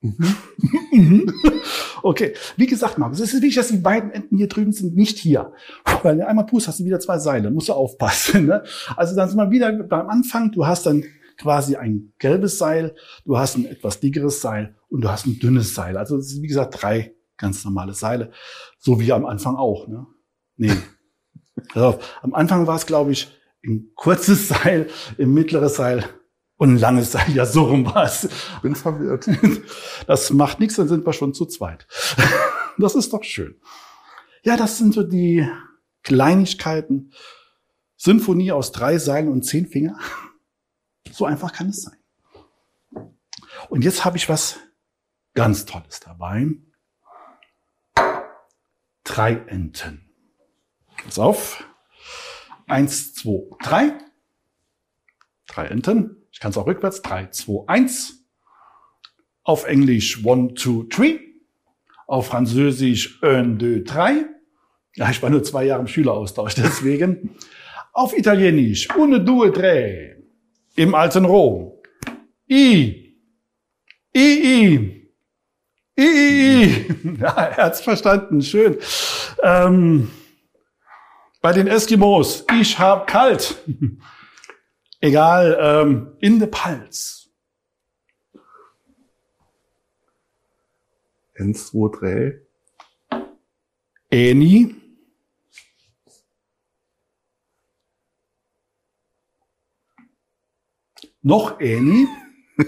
Mhm. 0.05 1.33
okay, 2.03 2.35
wie 2.57 2.67
gesagt, 2.67 2.99
Markus, 2.99 3.21
es 3.21 3.33
ist 3.33 3.43
wichtig, 3.43 3.57
dass 3.57 3.69
die 3.69 3.79
beiden 3.79 4.11
Enden 4.11 4.37
hier 4.37 4.49
drüben 4.49 4.73
sind, 4.73 4.95
nicht 4.95 5.19
hier. 5.19 5.53
Weil 5.85 6.13
wenn 6.13 6.19
du 6.19 6.27
einmal 6.27 6.45
pust, 6.45 6.69
hast 6.69 6.81
du 6.81 6.85
wieder 6.85 7.01
zwei 7.01 7.19
Seile, 7.19 7.51
musst 7.51 7.69
du 7.69 7.73
aufpassen. 7.73 8.47
Ne? 8.47 8.63
Also 8.97 9.17
dann 9.17 9.29
sind 9.29 9.39
wir 9.39 9.51
wieder 9.51 9.73
beim 9.73 10.09
Anfang, 10.09 10.53
du 10.53 10.67
hast 10.67 10.87
dann 10.87 11.05
quasi 11.39 11.77
ein 11.77 12.13
gelbes 12.19 12.59
Seil, 12.59 12.95
du 13.25 13.39
hast 13.39 13.57
ein 13.57 13.65
etwas 13.65 14.01
dickeres 14.01 14.41
Seil 14.43 14.77
und 14.89 15.01
du 15.01 15.09
hast 15.09 15.27
ein 15.27 15.39
dünnes 15.39 15.75
Seil. 15.75 15.97
Also 15.97 16.19
es 16.19 16.29
sind, 16.29 16.43
wie 16.43 16.49
gesagt, 16.49 16.83
drei 16.83 17.15
ganz 17.39 17.65
normale 17.65 17.95
Seile, 17.95 18.31
so 18.79 19.01
wie 19.01 19.13
am 19.13 19.25
Anfang 19.25 19.57
auch. 19.57 19.89
Ne? 19.89 20.07
Nee. 20.57 20.73
Also, 21.73 22.01
am 22.21 22.35
Anfang 22.35 22.67
war 22.67 22.75
es, 22.75 22.85
glaube 22.85 23.13
ich, 23.13 23.33
ein 23.65 23.93
kurzes 23.95 24.49
Seil, 24.49 24.89
ein 25.19 25.33
mittleres 25.33 25.77
Seil 25.77 26.05
und 26.57 26.75
ein 26.75 26.79
langes 26.79 27.13
Seil. 27.13 27.31
Ja, 27.33 27.47
so 27.47 27.65
rum 27.65 27.87
war 27.87 28.05
es. 28.05 28.29
Bin 28.63 28.75
verwirrt. 28.75 29.29
Das 30.07 30.31
macht 30.31 30.61
nichts, 30.61 30.77
dann 30.77 30.89
sind 30.89 31.07
wir 31.07 31.13
schon 31.13 31.35
zu 31.35 31.47
zweit. 31.47 31.87
Das 32.77 32.97
ist 32.97 33.13
doch 33.13 33.23
schön. 33.23 33.61
Ja, 34.43 34.57
das 34.57 34.79
sind 34.79 34.95
so 34.95 35.05
die 35.05 35.49
Kleinigkeiten. 36.03 37.13
Symphonie 37.97 38.51
aus 38.51 38.73
drei 38.73 38.99
Seilen 38.99 39.29
und 39.29 39.45
zehn 39.45 39.69
Finger. 39.69 39.97
So 41.13 41.25
einfach 41.25 41.53
kann 41.53 41.69
es 41.69 41.83
sein. 41.83 41.97
Und 43.69 43.85
jetzt 43.85 44.05
habe 44.05 44.17
ich 44.17 44.29
was 44.29 44.59
ganz 45.35 45.67
Tolles 45.67 46.01
dabei. 46.01 46.49
Drei 49.05 49.35
Enten. 49.35 50.11
Pass 51.05 51.21
auf. 51.21 51.65
Eins, 52.67 53.15
zwei, 53.15 53.47
drei. 53.63 53.99
Drei 55.47 55.67
Enten. 55.67 56.24
Ich 56.35 56.41
kann 56.41 56.51
es 56.51 56.59
auch 56.59 56.67
rückwärts. 56.67 57.01
Drei, 57.01 57.27
zwei, 57.29 57.63
eins. 57.69 58.25
Auf 59.45 59.67
Englisch 59.67 60.25
one, 60.25 60.53
two, 60.55 60.83
three. 60.85 61.21
Auf 62.09 62.27
Französisch 62.27 63.23
un, 63.23 63.57
deux, 63.57 63.85
drei. 63.85 64.27
Ja, 64.97 65.11
ich 65.11 65.23
war 65.23 65.31
nur 65.31 65.45
zwei 65.45 65.65
Jahre 65.65 65.83
im 65.83 65.87
Schüleraustausch, 65.87 66.55
deswegen. 66.57 67.37
Auf 67.93 68.19
Italienisch 68.19 68.89
une, 68.97 69.21
due, 69.25 69.53
tre. 69.53 70.17
Im 70.75 70.97
alten 70.97 71.25
Rom. 71.25 71.73
I. 72.51 73.17
I, 74.13 74.19
I. 74.19 75.11
I, 75.97 76.03
I, 76.03 76.65
I. 76.65 76.87
Ja, 77.21 77.29
er 77.29 77.65
hat's 77.65 77.81
verstanden. 77.81 78.43
Schön. 78.43 78.79
Ähm, 79.41 80.11
bei 81.41 81.53
den 81.53 81.69
Eskimos. 81.69 82.45
Ich 82.59 82.77
hab 82.81 83.07
kalt. 83.07 83.63
Egal, 85.05 85.59
ähm, 85.61 86.17
in 86.21 86.41
the 86.41 86.47
Pals. 86.47 87.29
Eins, 91.39 91.67
zwei, 91.67 91.91
drei. 91.93 92.41
Eni. 94.09 94.75
Noch 101.21 101.61
Äni. 101.61 102.09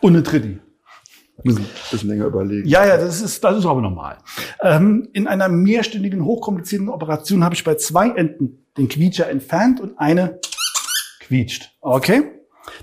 Und 0.00 0.14
eine 0.14 0.22
Dritti. 0.22 0.58
Müssen 1.44 1.64
ein 1.64 1.70
bisschen 1.90 2.08
länger 2.08 2.24
überlegen. 2.24 2.66
Ja, 2.66 2.86
ja, 2.86 2.96
das 2.96 3.20
ist, 3.20 3.44
das 3.44 3.58
ist 3.58 3.66
aber 3.66 3.82
normal. 3.82 4.16
Ähm, 4.62 5.10
in 5.12 5.26
einer 5.26 5.50
mehrstündigen, 5.50 6.24
hochkomplizierten 6.24 6.88
Operation 6.88 7.44
habe 7.44 7.54
ich 7.54 7.62
bei 7.62 7.74
zwei 7.74 8.08
Enten 8.08 8.64
den 8.80 8.88
Quietscher 8.88 9.28
entfernt 9.28 9.78
und 9.78 9.98
eine 9.98 10.40
quietscht. 11.20 11.76
Okay? 11.80 12.32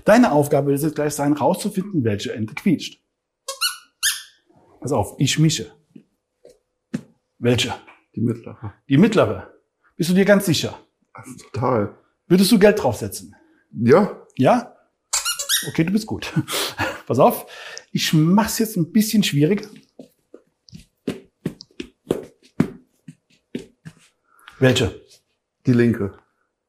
Deine 0.04 0.30
Aufgabe 0.32 0.70
wird 0.70 0.82
es 0.82 0.94
gleich 0.94 1.12
sein, 1.14 1.32
rauszufinden, 1.32 2.04
welche 2.04 2.32
Ente 2.32 2.54
quietscht. 2.54 3.02
Pass 4.80 4.92
auf, 4.92 5.16
ich 5.18 5.38
mische. 5.40 5.72
Welche? 7.38 7.74
Die 8.14 8.20
mittlere. 8.20 8.74
Die 8.88 8.96
mittlere. 8.96 9.52
Bist 9.96 10.10
du 10.10 10.14
dir 10.14 10.24
ganz 10.24 10.46
sicher? 10.46 10.78
Also 11.12 11.32
total. 11.36 11.98
Würdest 12.28 12.52
du 12.52 12.58
Geld 12.58 12.80
draufsetzen? 12.80 13.34
Ja, 13.72 14.24
Ja? 14.36 14.74
Okay, 15.68 15.82
du 15.82 15.92
bist 15.92 16.06
gut. 16.06 16.32
Pass 17.06 17.18
auf, 17.18 17.50
ich 17.90 18.12
mach's 18.12 18.60
jetzt 18.60 18.76
ein 18.76 18.92
bisschen 18.92 19.24
schwieriger. 19.24 19.68
Welche? 24.60 25.07
Die 25.68 25.74
linke. 25.74 26.12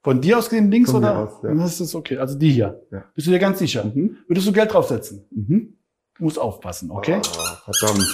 Von 0.03 0.21
dir 0.21 0.37
aus 0.37 0.49
gesehen 0.49 0.69
links 0.71 0.91
Von 0.91 1.03
oder? 1.03 1.17
aus, 1.17 1.43
ja. 1.43 1.53
Das 1.53 1.81
ist 1.81 1.95
okay. 1.95 2.17
Also 2.17 2.37
die 2.37 2.51
hier. 2.51 2.81
Ja. 2.91 3.05
Bist 3.15 3.27
du 3.27 3.31
dir 3.31 3.39
ganz 3.39 3.59
sicher? 3.59 3.83
Mhm. 3.83 4.17
Würdest 4.27 4.47
du 4.47 4.53
Geld 4.53 4.71
draufsetzen? 4.71 5.25
Mhm. 5.31 5.77
Du 6.17 6.23
musst 6.23 6.39
aufpassen, 6.39 6.91
okay? 6.91 7.21
Ah, 7.37 7.61
verdammt. 7.65 8.05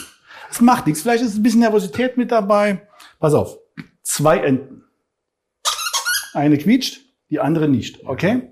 Es 0.49 0.61
macht 0.61 0.87
nichts. 0.87 1.01
Vielleicht 1.01 1.23
ist 1.23 1.35
ein 1.35 1.43
bisschen 1.43 1.59
Nervosität 1.59 2.17
mit 2.17 2.31
dabei. 2.31 2.87
Pass 3.19 3.33
auf. 3.33 3.57
Zwei 4.03 4.37
Enten. 4.37 4.83
Eine 6.33 6.57
quietscht, 6.57 7.01
die 7.29 7.39
andere 7.39 7.67
nicht. 7.67 8.05
Okay? 8.05 8.51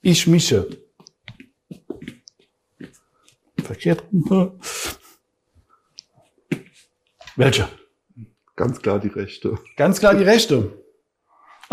Ich 0.00 0.26
mische. 0.26 0.68
Verkehrt. 3.62 4.04
Welche? 7.36 7.68
Ganz 8.56 8.80
klar 8.80 9.00
die 9.00 9.08
rechte. 9.08 9.58
Ganz 9.76 9.98
klar 9.98 10.14
die 10.14 10.24
rechte. 10.24 10.83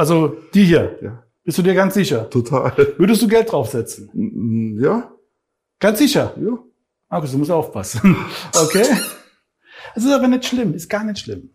Also 0.02 0.30
die 0.56 0.64
hier. 0.66 0.98
Ja, 1.00 1.24
Bist 1.44 1.60
du 1.60 1.62
dir 1.62 1.76
ganz 1.76 1.94
sicher? 1.94 2.28
total. 2.28 2.76
Würdest 2.98 3.22
du 3.22 3.28
Geld 3.28 3.52
draufsetzen? 3.52 4.80
Ja, 4.82 5.12
Ganz 5.80 6.00
sicher. 6.00 6.34
ja. 6.42 6.58
Markus, 7.08 7.32
du 7.32 7.38
musst 7.38 7.52
aufpassen. 7.52 8.16
Okay? 8.64 8.86
Es 9.94 10.04
ist 10.04 10.12
aber 10.12 10.28
nicht 10.28 10.46
schlimm, 10.46 10.74
ist 10.74 10.90
gar 10.90 11.04
nicht 11.04 11.20
schlimm. 11.20 11.52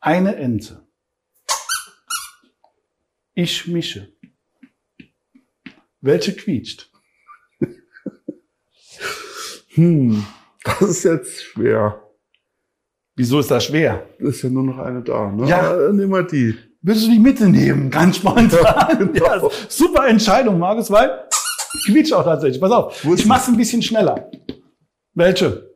Eine 0.00 0.36
Ente. 0.36 0.86
Ich 3.34 3.66
mische. 3.66 4.12
Welche 6.00 6.36
quietscht? 6.36 6.88
Hm, 9.74 10.24
das 10.64 10.82
ist 10.82 11.02
jetzt 11.04 11.42
schwer. 11.42 12.00
Wieso 13.16 13.40
ist 13.40 13.50
das 13.50 13.64
schwer? 13.64 14.08
Ist 14.18 14.42
ja 14.42 14.50
nur 14.50 14.62
noch 14.64 14.78
eine 14.78 15.02
da, 15.02 15.30
ne? 15.32 15.48
Ja. 15.48 15.88
Äh, 15.88 15.92
Nehmen 15.92 16.12
wir 16.12 16.22
die. 16.22 16.56
Würdest 16.82 17.06
du 17.06 17.10
die 17.12 17.18
Mitte 17.18 17.48
nehmen? 17.48 17.90
Ganz 17.90 18.16
spontan. 18.16 19.12
Genau. 19.12 19.26
ja, 19.26 19.50
super 19.68 20.08
Entscheidung, 20.08 20.58
Markus, 20.58 20.90
weil 20.90 21.28
quietscht 21.86 22.12
auch 22.12 22.24
tatsächlich. 22.24 22.60
Pass 22.60 22.72
auf, 22.72 23.04
ich 23.04 23.24
mach's 23.26 23.48
ein 23.48 23.56
bisschen 23.56 23.82
schneller. 23.82 24.30
Welche? 25.14 25.70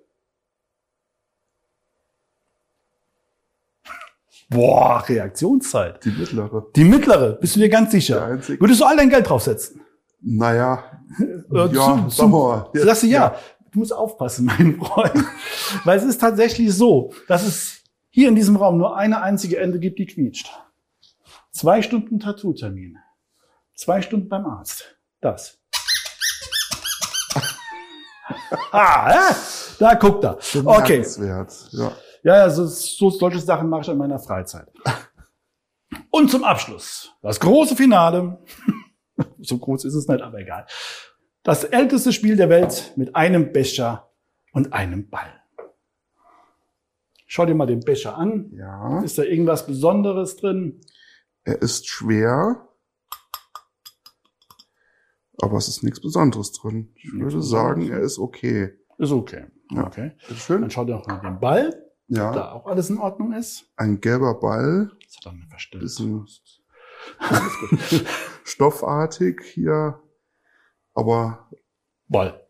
Boah, 4.49 5.05
Reaktionszeit. 5.09 6.05
Die 6.05 6.11
mittlere. 6.11 6.67
Die 6.77 6.85
mittlere, 6.85 7.33
bist 7.33 7.57
du 7.57 7.61
dir 7.61 7.69
ganz 7.69 7.91
sicher? 7.91 8.39
Würdest 8.61 8.81
du 8.81 8.85
all 8.85 8.97
dein 8.97 9.11
Geld 9.11 9.29
draufsetzen? 9.29 9.81
Naja, 10.21 10.85
Äh, 11.21 11.25
ja, 11.55 11.69
zu- 11.69 12.11
sagen 12.11 12.31
wir 12.33 12.49
mal. 12.49 12.71
Sagst 12.75 13.03
du 13.03 13.07
ja. 13.09 13.37
Du 13.73 13.81
musst 13.81 13.93
aufpassen, 13.93 14.47
mein 14.59 14.77
Freund. 14.79 15.25
Weil 15.85 15.99
es 15.99 16.05
ist 16.05 16.21
tatsächlich 16.21 16.73
so, 16.73 17.13
dass 17.29 17.45
es 17.47 17.83
hier 18.11 18.29
in 18.29 18.35
diesem 18.35 18.57
Raum 18.57 18.79
nur 18.79 18.97
eine 18.97 19.21
einzige 19.23 19.59
Ende 19.59 19.79
gibt, 19.79 19.99
die 19.99 20.07
quietscht. 20.07 20.49
Zwei 21.57 21.81
Stunden 21.81 22.21
Tattoo-Termin. 22.21 22.99
Zwei 23.75 24.03
Stunden 24.03 24.29
beim 24.29 24.45
Arzt. 24.45 24.95
Das. 25.23 25.59
ah, 28.73 29.11
äh? 29.11 29.35
da 29.79 29.95
guckt 29.95 30.23
er. 30.23 30.37
Okay. 30.67 31.03
Ja. 31.19 31.47
Ja, 32.23 32.37
ja, 32.37 32.51
so, 32.51 32.67
so 32.67 33.09
solche 33.09 33.39
Sachen 33.39 33.71
mache 33.71 33.81
ich 33.83 33.89
in 33.89 33.97
meiner 33.97 34.19
Freizeit. 34.19 34.69
Und 36.11 36.31
zum 36.31 36.45
Abschluss 36.45 37.15
das 37.23 37.41
große 37.41 37.75
Finale. 37.75 38.39
so 39.39 39.57
groß 39.57 39.87
ist 39.87 39.95
es 39.95 40.07
nicht, 40.09 40.21
aber 40.21 40.39
egal. 40.41 40.67
Das 41.43 41.65
älteste 41.65 42.13
Spiel 42.13 42.37
der 42.37 42.51
Welt 42.51 42.93
mit 42.97 43.17
einem 43.17 43.53
Becher 43.53 44.11
und 44.53 44.75
einem 44.75 45.09
Ball. 45.09 45.41
Schau 47.27 47.47
dir 47.47 47.55
mal 47.55 47.65
den 47.65 47.81
Becher 47.81 48.19
an. 48.19 48.51
ja. 48.53 49.01
Ist 49.01 49.17
da 49.17 49.23
irgendwas 49.23 49.67
Besonderes 49.67 50.37
drin? 50.37 50.83
Er 51.47 51.63
ist 51.63 51.87
schwer. 51.89 52.69
Aber 55.41 55.57
es 55.59 55.69
ist 55.69 55.83
nichts 55.85 56.01
Besonderes 56.01 56.53
drin. 56.53 56.93
Ich 56.97 57.13
Nichts 57.13 57.35
würde 57.35 57.43
sagen, 57.43 57.89
er 57.89 58.01
ist 58.01 58.19
okay. 58.19 58.73
Ist 58.99 59.13
okay. 59.13 59.47
Ja. 59.71 59.87
Okay. 59.87 60.13
Ist 60.29 60.41
schön. 60.41 60.63
Dann 60.63 60.71
schau 60.71 60.85
dir 60.85 60.97
auch 60.97 61.07
mal 61.07 61.21
den 61.21 61.39
Ball, 61.39 61.69
ob 61.69 62.17
Ja. 62.17 62.33
da 62.33 62.53
auch 62.53 62.67
alles 62.67 62.91
in 62.91 62.99
Ordnung 62.99 63.33
ist. 63.33 63.71
Ein 63.77 64.01
gelber 64.01 64.35
Ball. 64.41 64.91
Das 65.05 65.17
hat 65.19 65.27
er 65.27 65.33
mir 65.35 65.47
verstellt. 65.49 65.83
Bisschen 65.83 66.27
stoffartig 68.45 69.41
hier. 69.45 70.01
Aber 70.95 71.49
Ball. 72.09 72.43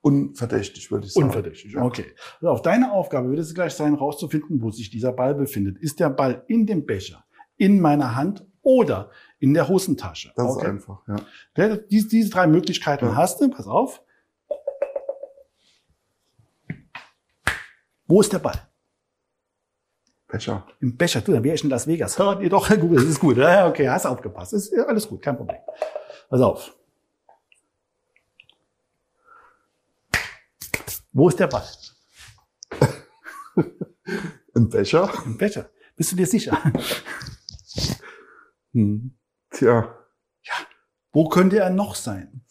unverdächtig, 0.00 0.90
würde 0.90 1.06
ich 1.06 1.12
sagen. 1.12 1.26
Unverdächtig. 1.26 1.74
Ja. 1.74 1.82
Okay. 1.84 2.06
Also 2.40 2.48
auf 2.48 2.62
deine 2.62 2.90
Aufgabe 2.92 3.28
wird 3.28 3.40
es 3.40 3.54
gleich 3.54 3.74
sein, 3.74 3.92
herauszufinden, 3.94 4.62
wo 4.62 4.70
sich 4.70 4.90
dieser 4.90 5.12
Ball 5.12 5.34
befindet. 5.34 5.78
Ist 5.78 6.00
der 6.00 6.08
Ball 6.10 6.44
in 6.48 6.66
dem 6.66 6.86
Becher, 6.86 7.22
in 7.60 7.80
meiner 7.80 8.16
Hand 8.16 8.44
oder 8.62 9.10
in 9.38 9.54
der 9.54 9.68
Hosentasche? 9.68 10.32
Das 10.34 10.46
okay. 10.46 10.64
ist 10.64 10.70
einfach, 10.70 11.02
ja. 11.06 11.16
Okay, 11.54 11.84
Diese, 11.90 12.08
diese 12.08 12.30
drei 12.30 12.46
Möglichkeiten 12.46 13.04
Ja. 13.06 13.16
hast 13.16 13.40
du. 13.40 13.50
Pass 13.50 13.66
auf. 13.66 14.02
Wo 18.06 18.20
ist 18.20 18.32
der 18.32 18.38
Ball? 18.40 18.66
Becher. 20.26 20.66
Im 20.80 20.96
Becher. 20.96 21.20
Du, 21.20 21.32
dann 21.32 21.44
wäre 21.44 21.54
ich 21.54 21.62
in 21.64 21.70
Las 21.70 21.86
Vegas. 21.86 22.18
Hört 22.18 22.40
ihr 22.42 22.48
doch, 22.48 22.68
gut, 22.80 22.96
das 22.96 23.04
ist 23.04 23.20
gut. 23.20 23.36
Ja, 23.36 23.68
okay, 23.68 23.88
hast 23.88 24.06
aufgepasst. 24.06 24.52
Ist 24.52 24.72
alles 24.78 25.06
gut, 25.08 25.22
kein 25.22 25.36
Problem. 25.36 25.58
Pass 26.28 26.40
auf. 26.40 26.74
Wo 31.12 31.28
ist 31.28 31.38
der 31.38 31.48
Ball? 31.48 31.64
Ein 34.54 34.68
Becher? 34.68 35.12
Im 35.24 35.36
Becher. 35.36 35.68
Bist 35.96 36.12
du 36.12 36.16
dir 36.16 36.26
sicher? 36.26 36.56
Hm. 38.72 39.16
Tja. 39.50 39.96
Wo 41.12 41.28
könnte 41.28 41.58
er 41.58 41.70
noch 41.70 41.94
sein? 41.94 42.44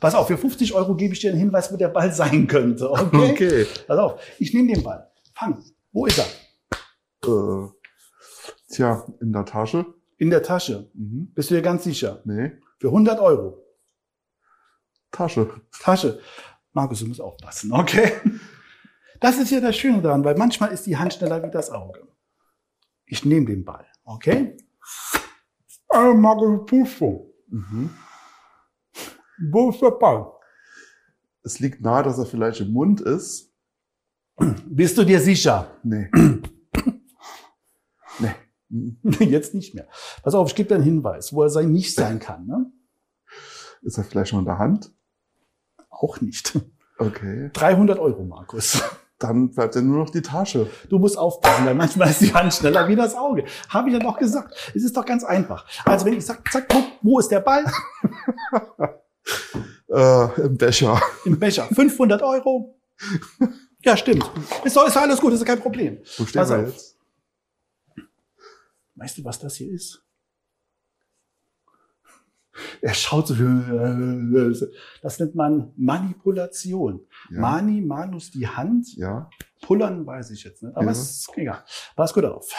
Pass 0.00 0.14
auf, 0.14 0.26
für 0.26 0.38
50 0.38 0.74
Euro 0.74 0.94
gebe 0.94 1.14
ich 1.14 1.20
dir 1.20 1.30
einen 1.30 1.38
Hinweis, 1.38 1.72
wo 1.72 1.76
der 1.76 1.88
Ball 1.88 2.12
sein 2.14 2.46
könnte. 2.46 2.90
Okay? 2.90 3.32
Okay. 3.32 3.66
Pass 3.86 3.98
auf, 3.98 4.20
ich 4.38 4.52
nehme 4.54 4.72
den 4.72 4.82
Ball. 4.82 5.10
Fang. 5.34 5.62
Wo 5.92 6.06
ist 6.06 6.18
er? 6.18 6.26
Äh, 7.28 7.68
tja, 8.70 9.06
in 9.20 9.32
der 9.32 9.44
Tasche? 9.44 9.86
In 10.18 10.30
der 10.30 10.42
Tasche. 10.42 10.90
Mhm. 10.94 11.32
Bist 11.34 11.50
du 11.50 11.54
dir 11.54 11.62
ganz 11.62 11.84
sicher? 11.84 12.20
Nee. 12.24 12.52
Für 12.78 12.88
100 12.88 13.18
Euro. 13.20 13.62
Tasche. 15.10 15.48
Tasche. 15.80 16.20
Markus, 16.72 17.00
du 17.00 17.06
musst 17.06 17.20
aufpassen, 17.20 17.72
okay? 17.72 18.12
Das 19.20 19.38
ist 19.38 19.50
ja 19.50 19.60
das 19.60 19.76
Schöne 19.76 20.02
daran, 20.02 20.24
weil 20.24 20.36
manchmal 20.36 20.72
ist 20.72 20.84
die 20.86 20.96
Hand 20.98 21.14
schneller 21.14 21.42
wie 21.42 21.50
das 21.50 21.70
Auge. 21.70 22.06
Ich 23.06 23.24
nehme 23.24 23.46
den 23.46 23.64
Ball, 23.64 23.86
okay? 24.04 24.58
Äh, 25.96 26.14
Markus, 26.14 26.66
Pusto. 26.66 27.34
Mhm. 27.48 27.90
Wo 29.50 29.70
ist 29.70 29.80
der 29.80 29.92
Ball? 29.92 30.30
Es 31.42 31.58
liegt 31.58 31.80
nahe, 31.80 32.02
dass 32.02 32.18
er 32.18 32.26
vielleicht 32.26 32.60
im 32.60 32.72
Mund 32.72 33.00
ist. 33.00 33.52
Bist 34.66 34.98
du 34.98 35.04
dir 35.04 35.20
sicher? 35.20 35.78
Nee. 35.82 36.10
nee. 38.18 38.34
Mhm. 38.68 38.98
Jetzt 39.20 39.54
nicht 39.54 39.74
mehr. 39.74 39.88
Pass 40.22 40.34
auf, 40.34 40.48
ich 40.48 40.54
gebe 40.54 40.68
dir 40.68 40.74
einen 40.74 40.84
Hinweis, 40.84 41.32
wo 41.32 41.42
er 41.42 41.50
sein 41.50 41.72
nicht 41.72 41.94
sein 41.94 42.18
kann. 42.18 42.46
Ne? 42.46 42.70
Ist 43.82 43.96
er 43.96 44.04
vielleicht 44.04 44.30
schon 44.30 44.40
in 44.40 44.44
der 44.44 44.58
Hand? 44.58 44.92
Auch 45.88 46.20
nicht. 46.20 46.58
Okay. 46.98 47.50
300 47.52 47.98
Euro, 47.98 48.24
Markus. 48.24 48.82
Dann 49.18 49.50
bleibt 49.50 49.74
ja 49.74 49.80
nur 49.80 49.98
noch 50.04 50.10
die 50.10 50.20
Tasche. 50.20 50.68
Du 50.90 50.98
musst 50.98 51.16
aufpassen, 51.16 51.64
weil 51.64 51.74
manchmal 51.74 52.10
ist 52.10 52.20
die 52.20 52.34
Hand 52.34 52.52
schneller 52.52 52.86
wie 52.86 52.96
das 52.96 53.14
Auge. 53.14 53.44
Habe 53.70 53.88
ich 53.88 53.94
ja 53.94 54.00
doch 54.00 54.18
gesagt. 54.18 54.54
Es 54.74 54.84
ist 54.84 54.94
doch 54.96 55.06
ganz 55.06 55.24
einfach. 55.24 55.64
Also 55.86 56.04
wenn 56.04 56.12
ich 56.14 56.26
sage, 56.26 56.40
zack, 56.50 56.66
guck, 56.68 56.84
wo 57.02 57.18
ist 57.18 57.30
der 57.30 57.40
Ball? 57.40 57.64
Äh, 59.88 60.40
Im 60.42 60.56
Becher. 60.56 61.00
Im 61.24 61.38
Becher. 61.38 61.64
500 61.72 62.20
Euro. 62.22 62.76
Ja, 63.84 63.96
stimmt. 63.96 64.28
Ist 64.64 64.76
doch, 64.76 64.86
ist 64.86 64.96
doch 64.96 65.02
alles 65.02 65.20
gut, 65.20 65.32
ist 65.32 65.40
doch 65.40 65.46
kein 65.46 65.60
Problem. 65.60 65.98
Wo 66.18 66.26
stehen 66.26 66.40
Pass 66.40 66.50
wir 66.50 66.58
auf. 66.58 66.66
jetzt? 66.66 66.96
Weißt 68.96 69.18
du, 69.18 69.24
was 69.24 69.38
das 69.38 69.54
hier 69.56 69.72
ist? 69.72 70.02
Er 72.80 72.94
schaut 72.94 73.28
so, 73.28 73.34
das 75.02 75.18
nennt 75.18 75.34
man 75.34 75.72
Manipulation. 75.76 77.00
Ja. 77.30 77.40
Mani, 77.40 77.80
Manus, 77.80 78.30
die 78.30 78.46
Hand. 78.48 78.96
ja. 78.96 79.28
Pullern 79.62 80.06
weiß 80.06 80.30
ich 80.30 80.44
jetzt 80.44 80.62
nicht, 80.62 80.76
aber 80.76 80.84
Ja. 80.86 80.90
ist 80.92 81.28
egal. 81.36 81.64
Pass 81.96 82.12
gut 82.14 82.24
auf. 82.24 82.52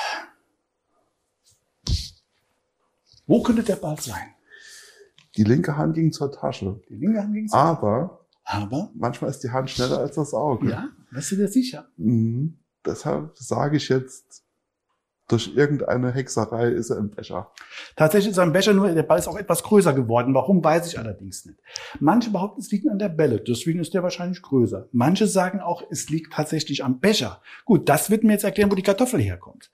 Wo 3.25 3.41
könnte 3.43 3.63
der 3.63 3.75
Ball 3.75 3.99
sein? 3.99 4.33
Die 5.35 5.43
linke 5.43 5.77
Hand 5.77 5.95
ging 5.95 6.11
zur 6.11 6.31
Tasche. 6.31 6.81
Die 6.89 6.95
linke 6.95 7.19
Hand 7.21 7.33
ging's. 7.33 7.53
Aber 7.53 8.25
Aber, 8.43 8.91
manchmal 8.95 9.29
ist 9.29 9.43
die 9.43 9.51
Hand 9.51 9.69
schneller 9.69 9.99
als 9.99 10.15
das 10.15 10.33
Auge. 10.33 10.69
ja, 10.69 10.89
bist 11.11 11.31
du 11.31 11.35
dir 11.35 11.47
sicher? 11.47 11.87
Mhm. 11.97 12.57
Deshalb 12.85 13.37
sage 13.37 13.77
ich 13.77 13.89
jetzt, 13.89 14.43
durch 15.27 15.53
irgendeine 15.55 16.11
Hexerei 16.11 16.69
ist 16.69 16.89
er 16.89 16.97
im 16.97 17.09
Becher. 17.09 17.51
Tatsächlich 17.95 18.31
ist 18.31 18.39
ein 18.39 18.53
Becher 18.53 18.73
nur, 18.73 18.89
der 18.89 19.03
Ball 19.03 19.19
ist 19.19 19.27
auch 19.27 19.37
etwas 19.37 19.61
größer 19.63 19.93
geworden. 19.93 20.33
Warum, 20.33 20.63
weiß 20.63 20.87
ich 20.87 20.97
allerdings 20.97 21.45
nicht. 21.45 21.59
Manche 21.99 22.31
behaupten, 22.31 22.61
es 22.61 22.71
liegt 22.71 22.87
an 22.87 22.97
der 22.97 23.09
Bälle, 23.09 23.41
deswegen 23.41 23.79
ist 23.79 23.93
der 23.93 24.03
wahrscheinlich 24.03 24.41
größer. 24.41 24.87
Manche 24.91 25.27
sagen 25.27 25.59
auch, 25.59 25.83
es 25.89 26.09
liegt 26.09 26.33
tatsächlich 26.33 26.83
am 26.83 26.99
Becher. 26.99 27.41
Gut, 27.65 27.89
das 27.89 28.09
wird 28.09 28.23
mir 28.23 28.33
jetzt 28.33 28.45
erklären, 28.45 28.71
wo 28.71 28.75
die 28.75 28.83
Kartoffel 28.83 29.21
herkommt. 29.21 29.69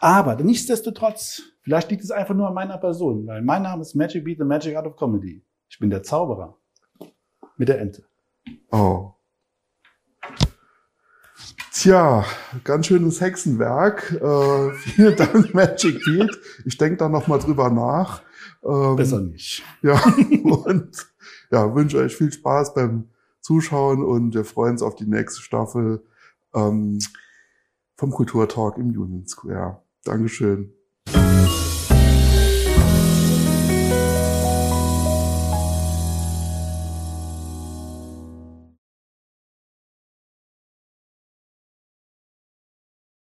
Aber 0.00 0.36
nichtsdestotrotz, 0.36 1.42
vielleicht 1.62 1.90
liegt 1.90 2.04
es 2.04 2.10
einfach 2.10 2.34
nur 2.34 2.48
an 2.48 2.54
meiner 2.54 2.78
Person, 2.78 3.26
weil 3.26 3.40
mein 3.42 3.62
Name 3.62 3.82
ist 3.82 3.94
Magic 3.94 4.24
Beat, 4.24 4.38
the 4.38 4.44
Magic 4.44 4.76
Art 4.76 4.86
of 4.86 4.96
Comedy. 4.96 5.42
Ich 5.70 5.78
bin 5.78 5.90
der 5.90 6.02
Zauberer. 6.02 6.56
Mit 7.56 7.68
der 7.68 7.80
Ente. 7.80 8.04
Oh. 8.70 9.12
Tja, 11.80 12.24
ganz 12.64 12.88
schönes 12.88 13.20
Hexenwerk. 13.20 14.10
Äh, 14.20 14.72
vielen 14.72 15.14
Dank, 15.14 15.54
Magic 15.54 16.04
Beat. 16.04 16.36
Ich 16.64 16.76
denke 16.76 16.96
da 16.96 17.08
noch 17.08 17.28
mal 17.28 17.38
drüber 17.38 17.70
nach. 17.70 18.20
Ähm, 18.64 18.96
Besser 18.96 19.20
nicht. 19.20 19.62
Ja, 19.82 20.02
und 20.42 21.06
ja, 21.52 21.72
wünsche 21.76 21.98
euch 21.98 22.16
viel 22.16 22.32
Spaß 22.32 22.74
beim 22.74 23.10
Zuschauen 23.40 24.02
und 24.02 24.34
wir 24.34 24.44
freuen 24.44 24.72
uns 24.72 24.82
auf 24.82 24.96
die 24.96 25.06
nächste 25.06 25.40
Staffel 25.40 26.04
ähm, 26.52 26.98
vom 27.94 28.10
Kulturtalk 28.10 28.76
im 28.76 28.88
Union 28.88 29.28
Square. 29.28 29.80
Dankeschön. 30.02 30.72